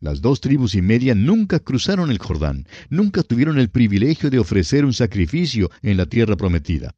Las 0.00 0.20
dos 0.20 0.40
tribus 0.40 0.74
y 0.74 0.82
media 0.82 1.14
nunca 1.14 1.60
cruzaron 1.60 2.10
el 2.10 2.18
Jordán, 2.18 2.66
nunca 2.90 3.22
tuvieron 3.22 3.58
el 3.58 3.70
privilegio 3.70 4.30
de 4.30 4.40
ofrecer 4.40 4.84
un 4.84 4.92
sacrificio 4.92 5.70
en 5.80 5.96
la 5.96 6.06
tierra 6.06 6.36
prometida. 6.36 6.96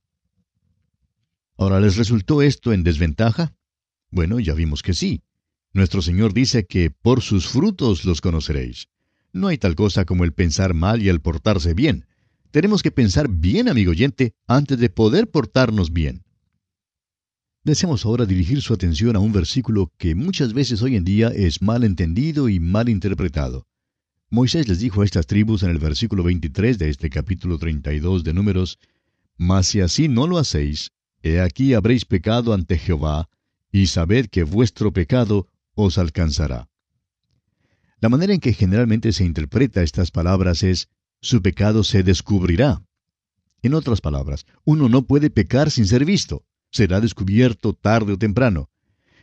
Ahora, 1.56 1.80
¿les 1.80 1.96
resultó 1.96 2.42
esto 2.42 2.72
en 2.72 2.82
desventaja? 2.82 3.54
Bueno, 4.10 4.40
ya 4.40 4.54
vimos 4.54 4.82
que 4.82 4.94
sí. 4.94 5.22
Nuestro 5.72 6.02
Señor 6.02 6.32
dice 6.32 6.66
que 6.66 6.90
por 6.90 7.20
sus 7.20 7.48
frutos 7.48 8.04
los 8.04 8.20
conoceréis. 8.20 8.88
No 9.32 9.48
hay 9.48 9.58
tal 9.58 9.74
cosa 9.74 10.04
como 10.04 10.24
el 10.24 10.32
pensar 10.32 10.72
mal 10.74 11.02
y 11.02 11.08
el 11.08 11.20
portarse 11.20 11.74
bien. 11.74 12.06
Tenemos 12.52 12.82
que 12.82 12.90
pensar 12.90 13.28
bien, 13.28 13.68
amigo 13.68 13.90
oyente, 13.90 14.32
antes 14.46 14.78
de 14.78 14.88
poder 14.88 15.30
portarnos 15.30 15.92
bien. 15.92 16.23
Deseamos 17.64 18.04
ahora 18.04 18.26
dirigir 18.26 18.60
su 18.60 18.74
atención 18.74 19.16
a 19.16 19.20
un 19.20 19.32
versículo 19.32 19.90
que 19.96 20.14
muchas 20.14 20.52
veces 20.52 20.82
hoy 20.82 20.96
en 20.96 21.04
día 21.04 21.28
es 21.28 21.62
mal 21.62 21.82
entendido 21.82 22.50
y 22.50 22.60
mal 22.60 22.90
interpretado. 22.90 23.66
Moisés 24.28 24.68
les 24.68 24.80
dijo 24.80 25.00
a 25.00 25.06
estas 25.06 25.26
tribus 25.26 25.62
en 25.62 25.70
el 25.70 25.78
versículo 25.78 26.22
23 26.24 26.76
de 26.76 26.90
este 26.90 27.08
capítulo 27.08 27.56
32 27.56 28.22
de 28.22 28.34
Números, 28.34 28.78
Mas 29.38 29.68
si 29.68 29.80
así 29.80 30.08
no 30.08 30.26
lo 30.26 30.36
hacéis, 30.36 30.90
he 31.22 31.40
aquí 31.40 31.72
habréis 31.72 32.04
pecado 32.04 32.52
ante 32.52 32.76
Jehová, 32.76 33.30
y 33.72 33.86
sabed 33.86 34.26
que 34.26 34.42
vuestro 34.42 34.92
pecado 34.92 35.48
os 35.74 35.96
alcanzará. 35.96 36.68
La 37.98 38.10
manera 38.10 38.34
en 38.34 38.40
que 38.40 38.52
generalmente 38.52 39.10
se 39.14 39.24
interpreta 39.24 39.82
estas 39.82 40.10
palabras 40.10 40.62
es, 40.62 40.90
su 41.22 41.40
pecado 41.40 41.82
se 41.82 42.02
descubrirá. 42.02 42.82
En 43.62 43.72
otras 43.72 44.02
palabras, 44.02 44.44
uno 44.64 44.90
no 44.90 45.06
puede 45.06 45.30
pecar 45.30 45.70
sin 45.70 45.86
ser 45.86 46.04
visto 46.04 46.44
será 46.74 47.00
descubierto 47.00 47.72
tarde 47.72 48.12
o 48.12 48.18
temprano. 48.18 48.68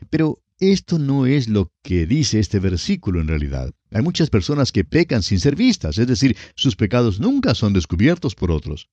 Pero 0.10 0.42
esto 0.58 1.00
no 1.00 1.26
es 1.26 1.50
lo 1.50 1.72
que 1.84 2.06
dice 2.06 2.40
este 2.40 2.60
versículo 2.60 3.20
en 3.20 3.28
realidad. 3.28 3.74
Hay 3.92 4.02
muchas 4.02 4.30
personas 4.30 4.72
que 4.72 4.86
pecan 4.86 5.22
sin 5.22 5.40
ser 5.40 5.56
vistas, 5.56 5.98
es 5.98 6.08
decir, 6.08 6.38
sus 6.56 6.76
pecados 6.76 7.20
nunca 7.20 7.54
son 7.54 7.74
descubiertos 7.74 8.36
por 8.36 8.52
otros. 8.52 8.90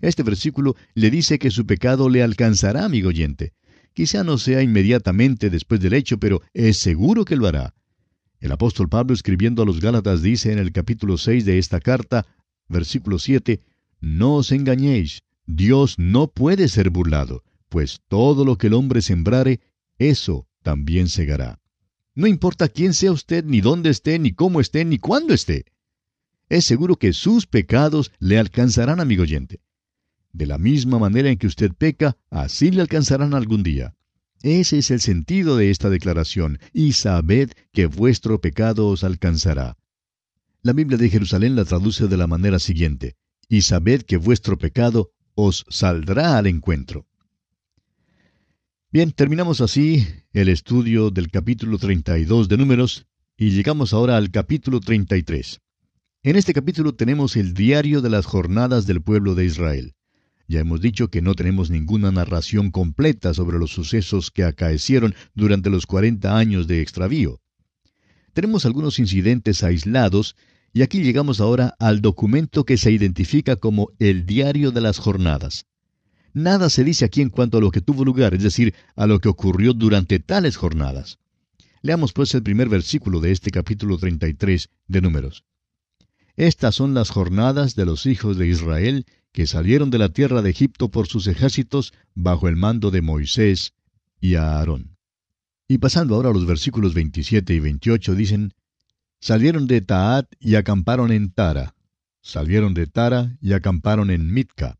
Este 0.00 0.22
versículo 0.22 0.76
le 0.94 1.10
dice 1.10 1.38
que 1.38 1.50
su 1.50 1.66
pecado 1.66 2.08
le 2.08 2.22
alcanzará, 2.22 2.84
amigo 2.84 3.08
oyente. 3.08 3.54
Quizá 3.92 4.22
no 4.22 4.38
sea 4.38 4.62
inmediatamente 4.62 5.50
después 5.50 5.80
del 5.80 5.94
hecho, 5.94 6.18
pero 6.18 6.42
es 6.54 6.78
seguro 6.78 7.24
que 7.24 7.36
lo 7.36 7.48
hará. 7.48 7.74
El 8.38 8.52
apóstol 8.52 8.88
Pablo 8.88 9.14
escribiendo 9.14 9.62
a 9.62 9.66
los 9.66 9.80
Gálatas 9.80 10.22
dice 10.22 10.52
en 10.52 10.58
el 10.58 10.72
capítulo 10.72 11.18
6 11.18 11.44
de 11.44 11.58
esta 11.58 11.80
carta, 11.80 12.24
versículo 12.68 13.18
7, 13.18 13.60
No 14.00 14.36
os 14.36 14.52
engañéis, 14.52 15.22
Dios 15.44 15.96
no 15.98 16.28
puede 16.28 16.68
ser 16.68 16.90
burlado 16.90 17.42
pues 17.70 18.00
todo 18.08 18.44
lo 18.44 18.58
que 18.58 18.66
el 18.66 18.74
hombre 18.74 19.00
sembrare, 19.00 19.60
eso 19.96 20.46
también 20.62 21.08
segará. 21.08 21.60
No 22.14 22.26
importa 22.26 22.68
quién 22.68 22.92
sea 22.92 23.12
usted, 23.12 23.44
ni 23.44 23.62
dónde 23.62 23.88
esté, 23.88 24.18
ni 24.18 24.32
cómo 24.32 24.60
esté, 24.60 24.84
ni 24.84 24.98
cuándo 24.98 25.32
esté. 25.32 25.64
Es 26.50 26.66
seguro 26.66 26.96
que 26.96 27.12
sus 27.12 27.46
pecados 27.46 28.12
le 28.18 28.38
alcanzarán, 28.38 29.00
amigo 29.00 29.22
oyente. 29.22 29.60
De 30.32 30.46
la 30.46 30.58
misma 30.58 30.98
manera 30.98 31.30
en 31.30 31.38
que 31.38 31.46
usted 31.46 31.72
peca, 31.72 32.16
así 32.28 32.70
le 32.72 32.82
alcanzarán 32.82 33.34
algún 33.34 33.62
día. 33.62 33.94
Ese 34.42 34.78
es 34.78 34.90
el 34.90 35.00
sentido 35.00 35.56
de 35.56 35.70
esta 35.70 35.90
declaración, 35.90 36.58
y 36.72 36.92
sabed 36.92 37.52
que 37.72 37.86
vuestro 37.86 38.40
pecado 38.40 38.88
os 38.88 39.04
alcanzará. 39.04 39.78
La 40.62 40.72
Biblia 40.72 40.98
de 40.98 41.08
Jerusalén 41.08 41.54
la 41.54 41.64
traduce 41.64 42.08
de 42.08 42.16
la 42.16 42.26
manera 42.26 42.58
siguiente, 42.58 43.16
y 43.48 43.62
sabed 43.62 44.02
que 44.02 44.16
vuestro 44.16 44.58
pecado 44.58 45.12
os 45.34 45.64
saldrá 45.68 46.36
al 46.36 46.46
encuentro. 46.46 47.06
Bien, 48.92 49.12
terminamos 49.12 49.60
así 49.60 50.04
el 50.32 50.48
estudio 50.48 51.12
del 51.12 51.30
capítulo 51.30 51.78
32 51.78 52.48
de 52.48 52.56
Números 52.56 53.06
y 53.36 53.50
llegamos 53.50 53.92
ahora 53.92 54.16
al 54.16 54.32
capítulo 54.32 54.80
33. 54.80 55.60
En 56.24 56.34
este 56.34 56.52
capítulo 56.52 56.96
tenemos 56.96 57.36
el 57.36 57.54
diario 57.54 58.00
de 58.02 58.10
las 58.10 58.26
jornadas 58.26 58.88
del 58.88 59.00
pueblo 59.00 59.36
de 59.36 59.44
Israel. 59.44 59.94
Ya 60.48 60.58
hemos 60.58 60.80
dicho 60.80 61.06
que 61.06 61.22
no 61.22 61.36
tenemos 61.36 61.70
ninguna 61.70 62.10
narración 62.10 62.72
completa 62.72 63.32
sobre 63.32 63.60
los 63.60 63.70
sucesos 63.70 64.32
que 64.32 64.42
acaecieron 64.42 65.14
durante 65.36 65.70
los 65.70 65.86
40 65.86 66.36
años 66.36 66.66
de 66.66 66.82
extravío. 66.82 67.40
Tenemos 68.32 68.66
algunos 68.66 68.98
incidentes 68.98 69.62
aislados 69.62 70.34
y 70.72 70.82
aquí 70.82 71.00
llegamos 71.04 71.40
ahora 71.40 71.76
al 71.78 72.02
documento 72.02 72.64
que 72.64 72.76
se 72.76 72.90
identifica 72.90 73.54
como 73.54 73.92
el 74.00 74.26
diario 74.26 74.72
de 74.72 74.80
las 74.80 74.98
jornadas. 74.98 75.69
Nada 76.32 76.70
se 76.70 76.84
dice 76.84 77.04
aquí 77.04 77.22
en 77.22 77.30
cuanto 77.30 77.58
a 77.58 77.60
lo 77.60 77.70
que 77.70 77.80
tuvo 77.80 78.04
lugar, 78.04 78.34
es 78.34 78.42
decir, 78.42 78.74
a 78.94 79.06
lo 79.06 79.18
que 79.18 79.28
ocurrió 79.28 79.72
durante 79.72 80.20
tales 80.20 80.56
jornadas. 80.56 81.18
Leamos 81.82 82.12
pues 82.12 82.34
el 82.34 82.42
primer 82.42 82.68
versículo 82.68 83.20
de 83.20 83.32
este 83.32 83.50
capítulo 83.50 83.98
33 83.98 84.68
de 84.86 85.00
Números. 85.00 85.44
Estas 86.36 86.74
son 86.74 86.94
las 86.94 87.10
jornadas 87.10 87.74
de 87.74 87.86
los 87.86 88.06
hijos 88.06 88.36
de 88.36 88.48
Israel 88.48 89.06
que 89.32 89.46
salieron 89.46 89.90
de 89.90 89.98
la 89.98 90.08
tierra 90.10 90.42
de 90.42 90.50
Egipto 90.50 90.90
por 90.90 91.06
sus 91.06 91.26
ejércitos 91.26 91.92
bajo 92.14 92.48
el 92.48 92.56
mando 92.56 92.90
de 92.90 93.02
Moisés 93.02 93.74
y 94.20 94.34
Aarón. 94.34 94.96
Y 95.68 95.78
pasando 95.78 96.14
ahora 96.14 96.30
a 96.30 96.32
los 96.32 96.46
versículos 96.46 96.94
27 96.94 97.54
y 97.54 97.60
28 97.60 98.14
dicen, 98.14 98.54
Salieron 99.20 99.66
de 99.66 99.82
Taat 99.82 100.26
y 100.40 100.54
acamparon 100.56 101.12
en 101.12 101.30
Tara. 101.30 101.74
Salieron 102.22 102.74
de 102.74 102.86
Tara 102.86 103.36
y 103.40 103.52
acamparon 103.52 104.10
en 104.10 104.32
Mitka. 104.32 104.79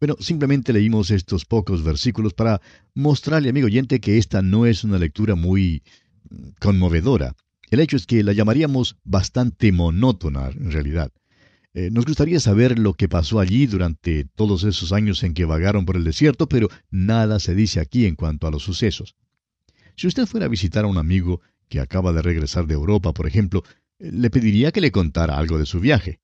Bueno, 0.00 0.16
simplemente 0.18 0.72
leímos 0.72 1.10
estos 1.10 1.44
pocos 1.44 1.84
versículos 1.84 2.32
para 2.32 2.62
mostrarle, 2.94 3.50
amigo 3.50 3.66
oyente, 3.66 4.00
que 4.00 4.16
esta 4.16 4.40
no 4.40 4.64
es 4.64 4.82
una 4.82 4.98
lectura 4.98 5.34
muy 5.34 5.82
mm, 6.30 6.52
conmovedora. 6.58 7.36
El 7.70 7.80
hecho 7.80 7.98
es 7.98 8.06
que 8.06 8.24
la 8.24 8.32
llamaríamos 8.32 8.96
bastante 9.04 9.72
monótona, 9.72 10.48
en 10.48 10.72
realidad. 10.72 11.12
Eh, 11.74 11.90
nos 11.92 12.06
gustaría 12.06 12.40
saber 12.40 12.78
lo 12.78 12.94
que 12.94 13.10
pasó 13.10 13.40
allí 13.40 13.66
durante 13.66 14.24
todos 14.24 14.64
esos 14.64 14.92
años 14.92 15.22
en 15.22 15.34
que 15.34 15.44
vagaron 15.44 15.84
por 15.84 15.96
el 15.96 16.04
desierto, 16.04 16.48
pero 16.48 16.68
nada 16.90 17.38
se 17.38 17.54
dice 17.54 17.78
aquí 17.78 18.06
en 18.06 18.16
cuanto 18.16 18.46
a 18.46 18.50
los 18.50 18.62
sucesos. 18.62 19.16
Si 19.96 20.06
usted 20.06 20.24
fuera 20.24 20.46
a 20.46 20.48
visitar 20.48 20.86
a 20.86 20.88
un 20.88 20.96
amigo 20.96 21.42
que 21.68 21.78
acaba 21.78 22.14
de 22.14 22.22
regresar 22.22 22.66
de 22.66 22.72
Europa, 22.72 23.12
por 23.12 23.26
ejemplo, 23.26 23.64
eh, 23.98 24.10
le 24.10 24.30
pediría 24.30 24.72
que 24.72 24.80
le 24.80 24.92
contara 24.92 25.36
algo 25.36 25.58
de 25.58 25.66
su 25.66 25.78
viaje. 25.78 26.20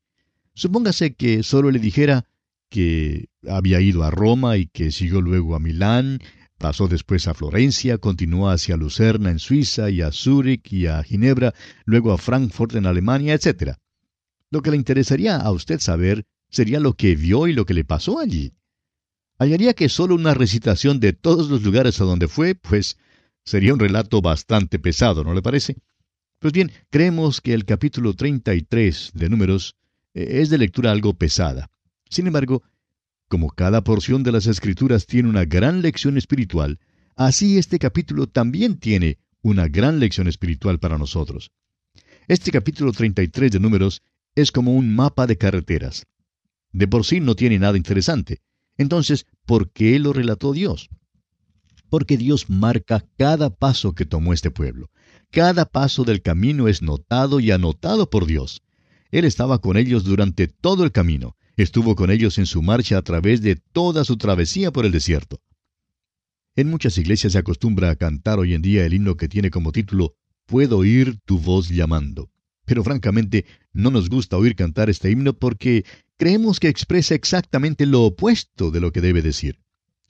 Supóngase 0.55 1.15
que 1.15 1.43
solo 1.43 1.71
le 1.71 1.79
dijera, 1.79 2.25
que 2.69 3.27
había 3.49 3.81
ido 3.81 4.05
a 4.05 4.11
Roma 4.11 4.57
y 4.57 4.67
que 4.67 4.91
siguió 4.91 5.21
luego 5.21 5.55
a 5.55 5.61
Milán, 5.61 6.21
pasó 6.59 6.89
después 6.89 7.29
a 7.29 7.35
Florencia, 7.35 7.99
continuó 7.99 8.51
hacia 8.51 8.77
Lucerna 8.77 9.31
en 9.31 9.39
Suiza 9.39 9.91
y 9.91 10.03
a 10.03 10.13
Zúrich 10.13 10.73
y 10.73 10.87
a 10.87 11.03
Ginebra, 11.03 11.55
luego 11.85 12.13
a 12.13 12.19
Frankfurt 12.19 12.75
en 12.75 12.87
Alemania, 12.87 13.35
etc. 13.35 13.75
Lo 14.51 14.63
que 14.63 14.71
le 14.71 14.77
interesaría 14.77 15.37
a 15.37 15.51
usted 15.53 15.81
saber 15.81 16.25
sería 16.49 16.81
lo 16.81 16.95
que 16.95 17.17
vio 17.17 17.47
y 17.47 17.53
lo 17.53 17.67
que 17.67 17.75
le 17.75 17.85
pasó 17.85 18.19
allí. 18.19 18.53
Hallaría 19.39 19.75
que 19.75 19.89
solo 19.89 20.15
una 20.15 20.35
recitación 20.35 20.99
de 20.99 21.13
todos 21.13 21.51
los 21.51 21.63
lugares 21.63 22.01
a 22.01 22.05
donde 22.05 22.29
fue, 22.29 22.55
pues 22.55 22.97
sería 23.45 23.75
un 23.75 23.81
relato 23.81 24.23
bastante 24.23 24.79
pesado, 24.79 25.25
¿no 25.25 25.35
le 25.35 25.43
parece? 25.43 25.77
Pues 26.39 26.53
bien, 26.53 26.73
creemos 26.91 27.41
que 27.41 27.55
el 27.55 27.65
capítulo 27.65 28.15
33 28.15 29.13
de 29.15 29.29
Números 29.29 29.77
eh, 30.15 30.41
es 30.41 30.51
de 30.51 30.59
lectura 30.59 30.91
algo 30.91 31.15
pesada. 31.15 31.71
Sin 32.09 32.27
embargo, 32.27 32.63
como 33.29 33.51
cada 33.51 33.83
porción 33.83 34.23
de 34.23 34.33
las 34.33 34.47
Escrituras 34.47 35.07
tiene 35.07 35.29
una 35.29 35.45
gran 35.45 35.83
lección 35.83 36.17
espiritual, 36.17 36.79
así 37.17 37.59
este 37.59 37.79
capítulo 37.79 38.27
también 38.29 38.79
tiene 38.79 39.19
una 39.43 39.69
gran 39.69 39.99
lección 40.01 40.29
espiritual 40.29 40.79
para 40.79 40.99
nosotros. 40.99 41.51
Este 42.29 42.51
capítulo 42.51 42.93
33 42.93 43.53
de 43.53 43.61
Números 43.61 44.03
es 44.35 44.53
como 44.53 44.75
un 44.75 44.95
mapa 44.95 45.27
de 45.27 45.39
carreteras. 45.39 46.07
De 46.73 46.87
por 46.87 47.05
sí 47.05 47.21
no 47.21 47.35
tiene 47.35 47.59
nada 47.59 47.77
interesante. 47.77 48.43
Entonces, 48.77 49.27
¿por 49.47 49.71
qué 49.71 49.99
lo 49.99 50.13
relató 50.13 50.53
Dios? 50.53 50.91
Porque 51.89 52.17
Dios 52.17 52.51
marca 52.51 53.05
cada 53.17 53.51
paso 53.51 53.95
que 53.95 54.05
tomó 54.05 54.33
este 54.33 54.51
pueblo. 54.51 54.91
Cada 55.31 55.65
paso 55.65 56.05
del 56.05 56.23
camino 56.23 56.69
es 56.69 56.83
notado 56.83 57.41
y 57.41 57.51
anotado 57.51 58.11
por 58.11 58.27
Dios. 58.27 58.63
Él 59.11 59.25
estaba 59.25 59.61
con 59.61 59.77
ellos 59.77 60.05
durante 60.05 60.49
todo 60.49 60.85
el 60.85 60.93
camino, 60.93 61.37
Estuvo 61.57 61.97
con 61.97 62.11
ellos 62.11 62.37
en 62.37 62.45
su 62.45 62.61
marcha 62.61 62.99
a 62.99 63.03
través 63.03 63.41
de 63.41 63.57
toda 63.57 64.05
su 64.05 64.19
travesía 64.19 64.71
por 64.71 64.85
el 64.85 64.93
desierto. 64.93 65.41
En 66.55 66.69
muchas 66.69 66.99
iglesias 66.99 67.33
se 67.33 67.39
acostumbra 67.39 67.91
a 67.91 67.97
cantar 67.97 68.39
hoy 68.39 68.53
en 68.53 68.61
día 68.61 68.85
el 68.85 68.93
himno 68.93 69.17
que 69.17 69.29
tiene 69.29 69.51
como 69.51 69.73
título 69.73 70.15
Puedo 70.45 70.79
oír 70.79 71.19
tu 71.25 71.39
voz 71.39 71.71
llamando. 71.71 72.31
Pero 72.67 72.85
francamente 72.85 73.47
no 73.73 73.91
nos 73.91 74.11
gusta 74.11 74.37
oír 74.37 74.55
cantar 74.55 74.91
este 74.91 75.11
himno 75.11 75.33
porque 75.33 75.85
creemos 76.19 76.61
que 76.61 76.69
expresa 76.69 77.15
exactamente 77.15 77.87
lo 77.87 78.03
opuesto 78.03 78.71
de 78.71 78.81
lo 78.81 78.93
que 78.93 79.01
debe 79.01 79.23
decir. 79.23 79.59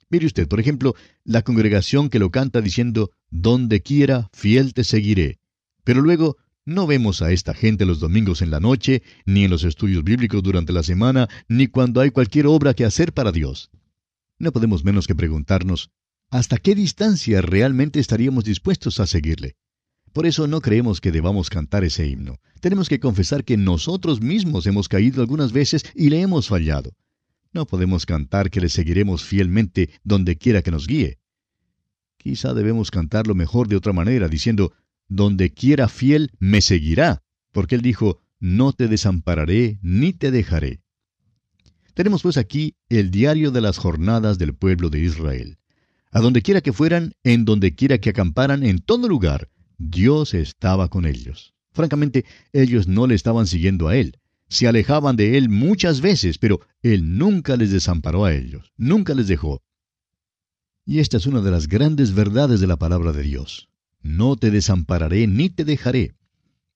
Mire 0.09 0.25
usted, 0.25 0.47
por 0.47 0.59
ejemplo, 0.59 0.95
la 1.23 1.43
congregación 1.43 2.09
que 2.09 2.19
lo 2.19 2.29
canta 2.29 2.61
diciendo, 2.61 3.11
Donde 3.29 3.81
quiera, 3.81 4.29
fiel 4.33 4.73
te 4.73 4.83
seguiré. 4.83 5.39
Pero 5.83 6.01
luego 6.01 6.37
no 6.67 6.85
vemos 6.85 7.21
a 7.21 7.31
esta 7.31 7.53
gente 7.53 7.85
los 7.85 8.01
domingos 8.01 8.41
en 8.41 8.51
la 8.51 8.59
noche, 8.59 9.01
ni 9.25 9.45
en 9.45 9.49
los 9.49 9.63
estudios 9.63 10.03
bíblicos 10.03 10.43
durante 10.43 10.73
la 10.73 10.83
semana, 10.83 11.29
ni 11.47 11.67
cuando 11.67 12.01
hay 12.01 12.11
cualquier 12.11 12.45
obra 12.45 12.73
que 12.73 12.83
hacer 12.83 13.13
para 13.13 13.31
Dios. 13.31 13.71
No 14.37 14.51
podemos 14.51 14.83
menos 14.83 15.07
que 15.07 15.15
preguntarnos, 15.15 15.91
¿hasta 16.29 16.57
qué 16.57 16.75
distancia 16.75 17.41
realmente 17.41 18.01
estaríamos 18.01 18.43
dispuestos 18.43 18.99
a 18.99 19.07
seguirle? 19.07 19.55
Por 20.11 20.25
eso 20.25 20.45
no 20.45 20.59
creemos 20.59 20.99
que 20.99 21.13
debamos 21.13 21.49
cantar 21.49 21.85
ese 21.85 22.05
himno. 22.05 22.35
Tenemos 22.59 22.89
que 22.89 22.99
confesar 22.99 23.45
que 23.45 23.55
nosotros 23.55 24.19
mismos 24.19 24.67
hemos 24.67 24.89
caído 24.89 25.21
algunas 25.21 25.53
veces 25.53 25.85
y 25.95 26.09
le 26.09 26.19
hemos 26.19 26.49
fallado. 26.49 26.91
No 27.53 27.65
podemos 27.65 28.05
cantar 28.05 28.49
que 28.49 28.59
le 28.59 28.67
seguiremos 28.67 29.23
fielmente 29.23 29.89
donde 30.03 30.37
quiera 30.37 30.61
que 30.61 30.71
nos 30.71 30.85
guíe. 30.85 31.17
Quizá 32.17 32.53
debemos 32.53 32.91
cantarlo 32.91 33.35
mejor 33.35 33.69
de 33.69 33.77
otra 33.77 33.93
manera, 33.93 34.27
diciendo, 34.27 34.73
donde 35.07 35.53
quiera 35.53 35.87
fiel 35.87 36.31
me 36.39 36.61
seguirá, 36.61 37.23
porque 37.51 37.75
él 37.75 37.81
dijo, 37.81 38.21
no 38.39 38.73
te 38.73 38.87
desampararé 38.87 39.79
ni 39.81 40.13
te 40.13 40.31
dejaré. 40.31 40.81
Tenemos 41.93 42.21
pues 42.21 42.37
aquí 42.37 42.75
el 42.89 43.09
diario 43.09 43.51
de 43.51 43.61
las 43.61 43.77
jornadas 43.77 44.37
del 44.37 44.53
pueblo 44.53 44.89
de 44.89 44.99
Israel. 44.99 45.57
A 46.11 46.19
donde 46.19 46.41
quiera 46.41 46.61
que 46.61 46.73
fueran, 46.73 47.13
en 47.23 47.43
donde 47.43 47.75
quiera 47.75 47.97
que 47.97 48.11
acamparan, 48.11 48.63
en 48.63 48.79
todo 48.79 49.07
lugar, 49.07 49.49
Dios 49.77 50.33
estaba 50.33 50.89
con 50.89 51.05
ellos. 51.05 51.55
Francamente, 51.71 52.25
ellos 52.53 52.87
no 52.87 53.07
le 53.07 53.15
estaban 53.15 53.47
siguiendo 53.47 53.87
a 53.87 53.95
Él. 53.95 54.19
Se 54.49 54.67
alejaban 54.67 55.15
de 55.15 55.37
Él 55.37 55.49
muchas 55.49 56.01
veces, 56.01 56.37
pero 56.37 56.61
Él 56.81 57.17
nunca 57.17 57.57
les 57.57 57.71
desamparó 57.71 58.25
a 58.25 58.33
ellos, 58.33 58.71
nunca 58.77 59.13
les 59.13 59.27
dejó. 59.27 59.61
Y 60.85 60.99
esta 60.99 61.17
es 61.17 61.25
una 61.25 61.41
de 61.41 61.51
las 61.51 61.67
grandes 61.67 62.13
verdades 62.13 62.61
de 62.61 62.67
la 62.67 62.77
palabra 62.77 63.11
de 63.11 63.23
Dios. 63.23 63.69
No 64.01 64.35
te 64.35 64.51
desampararé 64.51 65.27
ni 65.27 65.49
te 65.49 65.65
dejaré. 65.65 66.15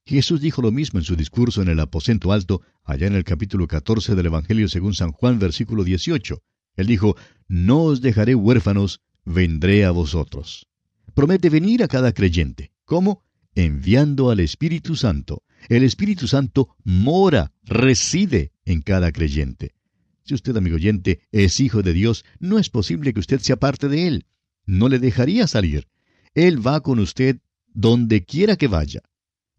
Jesús 0.06 0.42
dijo 0.42 0.62
lo 0.62 0.72
mismo 0.72 1.00
en 1.00 1.06
su 1.06 1.16
discurso 1.16 1.62
en 1.62 1.70
el 1.70 1.80
aposento 1.80 2.32
alto, 2.32 2.62
allá 2.84 3.08
en 3.08 3.16
el 3.16 3.24
capítulo 3.24 3.68
14 3.68 4.16
del 4.16 4.26
Evangelio 4.26 4.68
según 4.68 4.94
San 4.94 5.12
Juan, 5.12 5.40
versículo 5.40 5.84
18. 5.84 6.42
Él 6.76 6.88
dijo, 6.88 7.16
No 7.48 7.84
os 7.84 8.02
dejaré 8.02 8.36
huérfanos, 8.36 9.02
vendré 9.26 9.86
a 9.86 9.92
vosotros. 9.92 10.68
Promete 11.14 11.50
venir 11.50 11.84
a 11.84 11.88
cada 11.88 12.14
creyente. 12.14 12.72
¿Cómo? 12.86 13.24
Enviando 13.54 14.32
al 14.32 14.40
Espíritu 14.40 14.96
Santo. 14.96 15.44
El 15.70 15.84
Espíritu 15.84 16.28
Santo 16.28 16.76
mora, 16.84 17.54
reside 17.64 18.52
en 18.66 18.82
cada 18.82 19.12
creyente. 19.12 19.76
Si 20.24 20.34
usted, 20.34 20.56
amigo 20.56 20.76
oyente, 20.76 21.22
es 21.32 21.60
hijo 21.60 21.84
de 21.84 21.94
Dios, 21.94 22.26
no 22.40 22.58
es 22.58 22.70
posible 22.70 23.14
que 23.14 23.20
usted 23.20 23.40
sea 23.40 23.58
parte 23.58 23.88
de 23.90 24.08
Él. 24.08 24.26
No 24.66 24.90
le 24.90 25.00
dejaría 25.00 25.48
salir. 25.48 25.88
Él 26.34 26.66
va 26.66 26.82
con 26.82 27.00
usted 27.00 27.40
donde 27.74 28.24
quiera 28.24 28.56
que 28.56 28.68
vaya. 28.68 29.02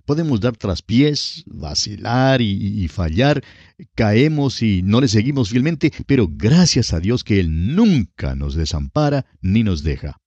Podemos 0.04 0.40
dar 0.40 0.56
traspiés, 0.56 1.44
vacilar 1.46 2.42
y, 2.42 2.88
fallar, 2.88 3.42
caemos 3.94 4.60
y 4.62 4.82
no 4.82 5.00
le 5.00 5.06
seguimos 5.06 5.50
fielmente, 5.50 5.92
pero 6.06 6.28
gracias 6.28 6.92
a 6.92 6.98
Dios 6.98 7.22
que 7.22 7.38
Él 7.38 7.76
nunca 7.76 8.34
nos 8.34 8.54
desampara 8.56 9.26
ni 9.40 9.62
nos 9.62 9.84
deja. 9.84 10.20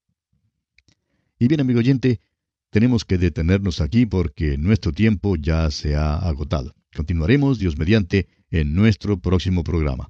Y 1.38 1.50
bien, 1.50 1.60
amigo 1.60 1.80
oyente, 1.80 2.22
tenemos 2.70 3.04
que 3.04 3.18
detenernos 3.18 3.82
aquí 3.82 4.06
porque 4.06 4.58
nuestro 4.58 4.94
tiempo 4.94 5.36
ya 5.36 5.70
se 5.72 5.96
ha 5.96 6.16
agotado. 6.16 6.74
Continuaremos, 6.96 7.60
Dios 7.60 7.78
mediante, 7.78 8.28
en 8.50 8.74
nuestro 8.74 9.20
próximo 9.20 9.64
programa. 9.66 10.10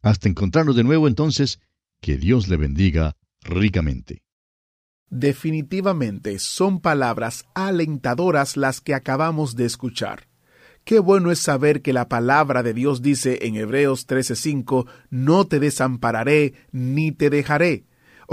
Hasta 0.00 0.28
encontrarnos 0.28 0.76
de 0.76 0.84
nuevo 0.84 1.08
entonces, 1.08 1.58
que 2.00 2.16
Dios 2.18 2.48
le 2.48 2.56
bendiga 2.56 3.16
ricamente. 3.40 4.21
Definitivamente 5.12 6.38
son 6.38 6.80
palabras 6.80 7.44
alentadoras 7.52 8.56
las 8.56 8.80
que 8.80 8.94
acabamos 8.94 9.56
de 9.56 9.66
escuchar. 9.66 10.26
Qué 10.84 11.00
bueno 11.00 11.30
es 11.30 11.38
saber 11.38 11.82
que 11.82 11.92
la 11.92 12.08
palabra 12.08 12.62
de 12.62 12.72
Dios 12.72 13.02
dice 13.02 13.40
en 13.42 13.56
Hebreos 13.56 14.06
13:5, 14.06 14.86
no 15.10 15.46
te 15.46 15.60
desampararé 15.60 16.54
ni 16.70 17.12
te 17.12 17.28
dejaré. 17.28 17.84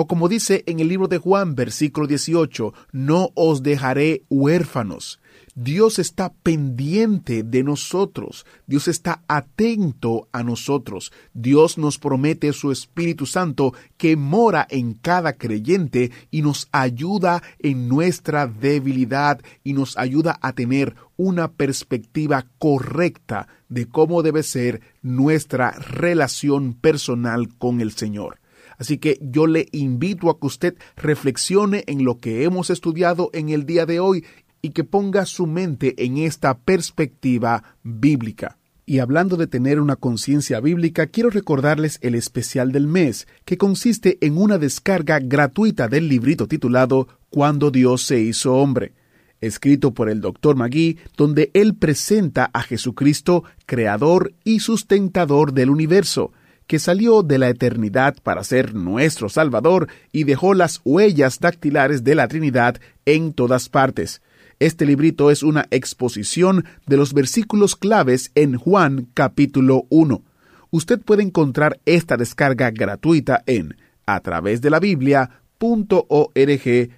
O 0.02 0.08
como 0.08 0.30
dice 0.30 0.64
en 0.66 0.80
el 0.80 0.88
libro 0.88 1.10
de 1.10 1.18
Juan, 1.18 1.56
versículo 1.56 2.08
18, 2.08 2.74
no 2.94 3.32
os 3.36 3.64
dejaré 3.64 4.24
huérfanos. 4.30 5.20
Dios 5.56 6.00
está 6.00 6.32
pendiente 6.32 7.44
de 7.44 7.64
nosotros, 7.64 8.46
Dios 8.66 8.88
está 8.88 9.24
atento 9.28 10.30
a 10.32 10.42
nosotros, 10.42 11.12
Dios 11.34 11.78
nos 11.78 11.98
promete 11.98 12.54
su 12.54 12.72
Espíritu 12.72 13.26
Santo 13.26 13.74
que 13.98 14.16
mora 14.16 14.66
en 14.70 14.94
cada 14.94 15.34
creyente 15.34 16.12
y 16.32 16.44
nos 16.44 16.70
ayuda 16.72 17.44
en 17.60 17.90
nuestra 17.90 18.48
debilidad 18.48 19.42
y 19.66 19.74
nos 19.74 19.98
ayuda 19.98 20.40
a 20.42 20.54
tener 20.54 20.96
una 21.18 21.52
perspectiva 21.52 22.46
correcta 22.58 23.50
de 23.68 23.90
cómo 23.90 24.24
debe 24.24 24.44
ser 24.44 24.80
nuestra 25.02 25.72
relación 25.72 26.74
personal 26.74 27.50
con 27.58 27.82
el 27.82 27.92
Señor. 27.92 28.39
Así 28.80 28.98
que 28.98 29.20
yo 29.22 29.46
le 29.46 29.68
invito 29.74 30.30
a 30.30 30.40
que 30.40 30.48
usted 30.48 30.76
reflexione 30.96 31.84
en 31.86 32.04
lo 32.06 32.18
que 32.18 32.44
hemos 32.46 32.70
estudiado 32.70 33.30
en 33.34 33.50
el 33.50 33.66
día 33.66 33.86
de 33.86 34.00
hoy 34.00 34.26
y 34.62 34.70
que 34.70 34.84
ponga 34.84 35.26
su 35.26 35.46
mente 35.46 35.94
en 36.04 36.18
esta 36.18 36.58
perspectiva 36.58 37.76
bíblica. 37.84 38.58
Y 38.86 39.00
hablando 39.00 39.38
de 39.38 39.46
tener 39.46 39.80
una 39.80 39.98
conciencia 39.98 40.60
bíblica, 40.62 41.08
quiero 41.08 41.30
recordarles 41.30 42.00
el 42.02 42.16
especial 42.16 42.72
del 42.72 42.88
mes, 42.88 43.28
que 43.46 43.58
consiste 43.58 44.18
en 44.22 44.38
una 44.38 44.58
descarga 44.58 45.20
gratuita 45.20 45.88
del 45.88 46.08
librito 46.08 46.48
titulado 46.48 47.08
Cuando 47.30 47.70
Dios 47.70 48.02
se 48.02 48.20
hizo 48.20 48.56
hombre, 48.56 48.94
escrito 49.42 49.94
por 49.94 50.10
el 50.10 50.22
Dr. 50.22 50.56
Magui, 50.56 50.98
donde 51.18 51.52
él 51.54 51.76
presenta 51.76 52.50
a 52.52 52.64
Jesucristo, 52.64 53.44
creador 53.68 54.34
y 54.44 54.60
sustentador 54.62 55.54
del 55.54 55.70
universo, 55.70 56.32
que 56.70 56.78
salió 56.78 57.24
de 57.24 57.40
la 57.40 57.50
eternidad 57.50 58.16
para 58.22 58.44
ser 58.44 58.76
nuestro 58.76 59.28
Salvador 59.28 59.88
y 60.12 60.26
dejó 60.26 60.54
las 60.54 60.82
huellas 60.86 61.40
dactilares 61.40 62.04
de 62.04 62.14
la 62.14 62.28
Trinidad 62.28 62.80
en 63.08 63.34
todas 63.34 63.70
partes. 63.70 64.22
Este 64.60 64.86
librito 64.86 65.32
es 65.32 65.42
una 65.42 65.66
exposición 65.72 66.66
de 66.86 66.96
los 66.96 67.16
versículos 67.16 67.76
claves 67.76 68.32
en 68.36 68.56
Juan 68.56 69.08
capítulo 69.16 69.88
1. 69.90 70.22
Usted 70.70 71.02
puede 71.02 71.24
encontrar 71.24 71.80
esta 71.86 72.18
descarga 72.18 72.70
gratuita 72.70 73.42
en 73.48 73.76
a 74.06 74.20
través 74.20 74.62
de 74.62 74.70
la 74.70 74.80
Biblia.org 74.80 75.40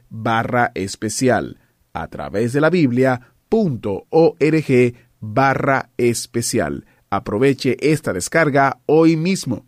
barra 0.10 0.72
especial. 0.76 1.60
A 1.94 2.08
través 2.10 2.52
de 2.52 2.60
la 2.60 2.70
Biblia.org 2.70 3.24
barra 5.22 5.90
especial. 5.96 6.86
Aproveche 7.12 7.78
esta 7.82 8.14
descarga 8.14 8.80
hoy 8.86 9.18
mismo. 9.18 9.66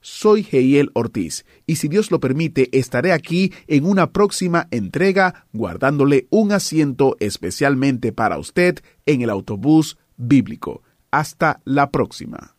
Soy 0.00 0.48
Heiel 0.50 0.90
Ortiz 0.94 1.44
y 1.66 1.76
si 1.76 1.88
Dios 1.88 2.10
lo 2.10 2.20
permite 2.20 2.70
estaré 2.78 3.12
aquí 3.12 3.52
en 3.66 3.84
una 3.84 4.12
próxima 4.12 4.66
entrega 4.70 5.46
guardándole 5.52 6.26
un 6.30 6.52
asiento 6.52 7.18
especialmente 7.20 8.12
para 8.12 8.38
usted 8.38 8.78
en 9.04 9.20
el 9.20 9.28
autobús 9.28 9.98
bíblico. 10.16 10.82
Hasta 11.10 11.60
la 11.66 11.90
próxima. 11.90 12.56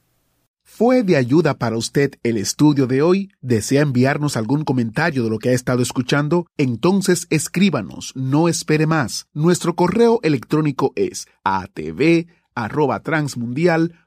¿Fue 0.64 1.02
de 1.02 1.18
ayuda 1.18 1.58
para 1.58 1.78
usted 1.78 2.12
el 2.22 2.38
estudio 2.38 2.86
de 2.86 3.02
hoy? 3.02 3.32
¿Desea 3.42 3.82
enviarnos 3.82 4.38
algún 4.38 4.64
comentario 4.64 5.24
de 5.24 5.32
lo 5.32 5.40
que 5.40 5.50
ha 5.50 5.54
estado 5.54 5.82
escuchando? 5.82 6.46
Entonces 6.58 7.26
escríbanos, 7.32 8.14
no 8.16 8.50
espere 8.50 8.86
más. 8.86 9.26
Nuestro 9.34 9.76
correo 9.76 10.20
electrónico 10.22 10.94
es 10.96 11.28
atv@transmundial.org. 11.44 14.07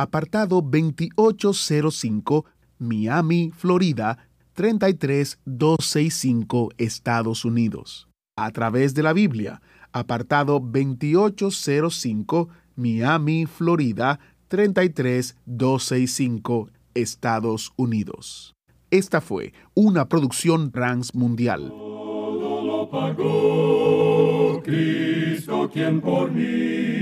apartado 0.00 0.62
2805 0.62 2.46
Miami, 2.78 3.52
Florida 3.54 4.16
33265 4.54 6.70
Estados 6.78 7.44
Unidos. 7.44 8.08
A 8.34 8.50
través 8.50 8.94
de 8.94 9.02
la 9.02 9.12
Biblia, 9.12 9.60
apartado 9.92 10.58
2805 10.58 12.48
Miami, 12.76 13.44
Florida 13.44 14.18
33265 14.48 16.70
Estados 16.94 17.74
Unidos. 17.76 18.54
Esta 18.90 19.20
fue 19.20 19.52
una 19.74 20.08
producción 20.08 20.72
transmundial. 20.72 21.68
Todo 21.68 22.64
lo 22.64 22.88
pagó 22.88 24.62
Cristo 24.64 25.68
quien 25.70 26.00
por 26.00 26.32
mí 26.32 26.99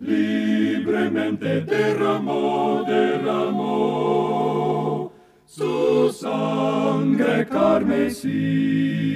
libremente 0.00 1.62
derramó, 1.62 2.84
derramó 2.86 4.26
su 5.46 6.12
sangre 6.12 7.46
carmesí. 7.46 9.06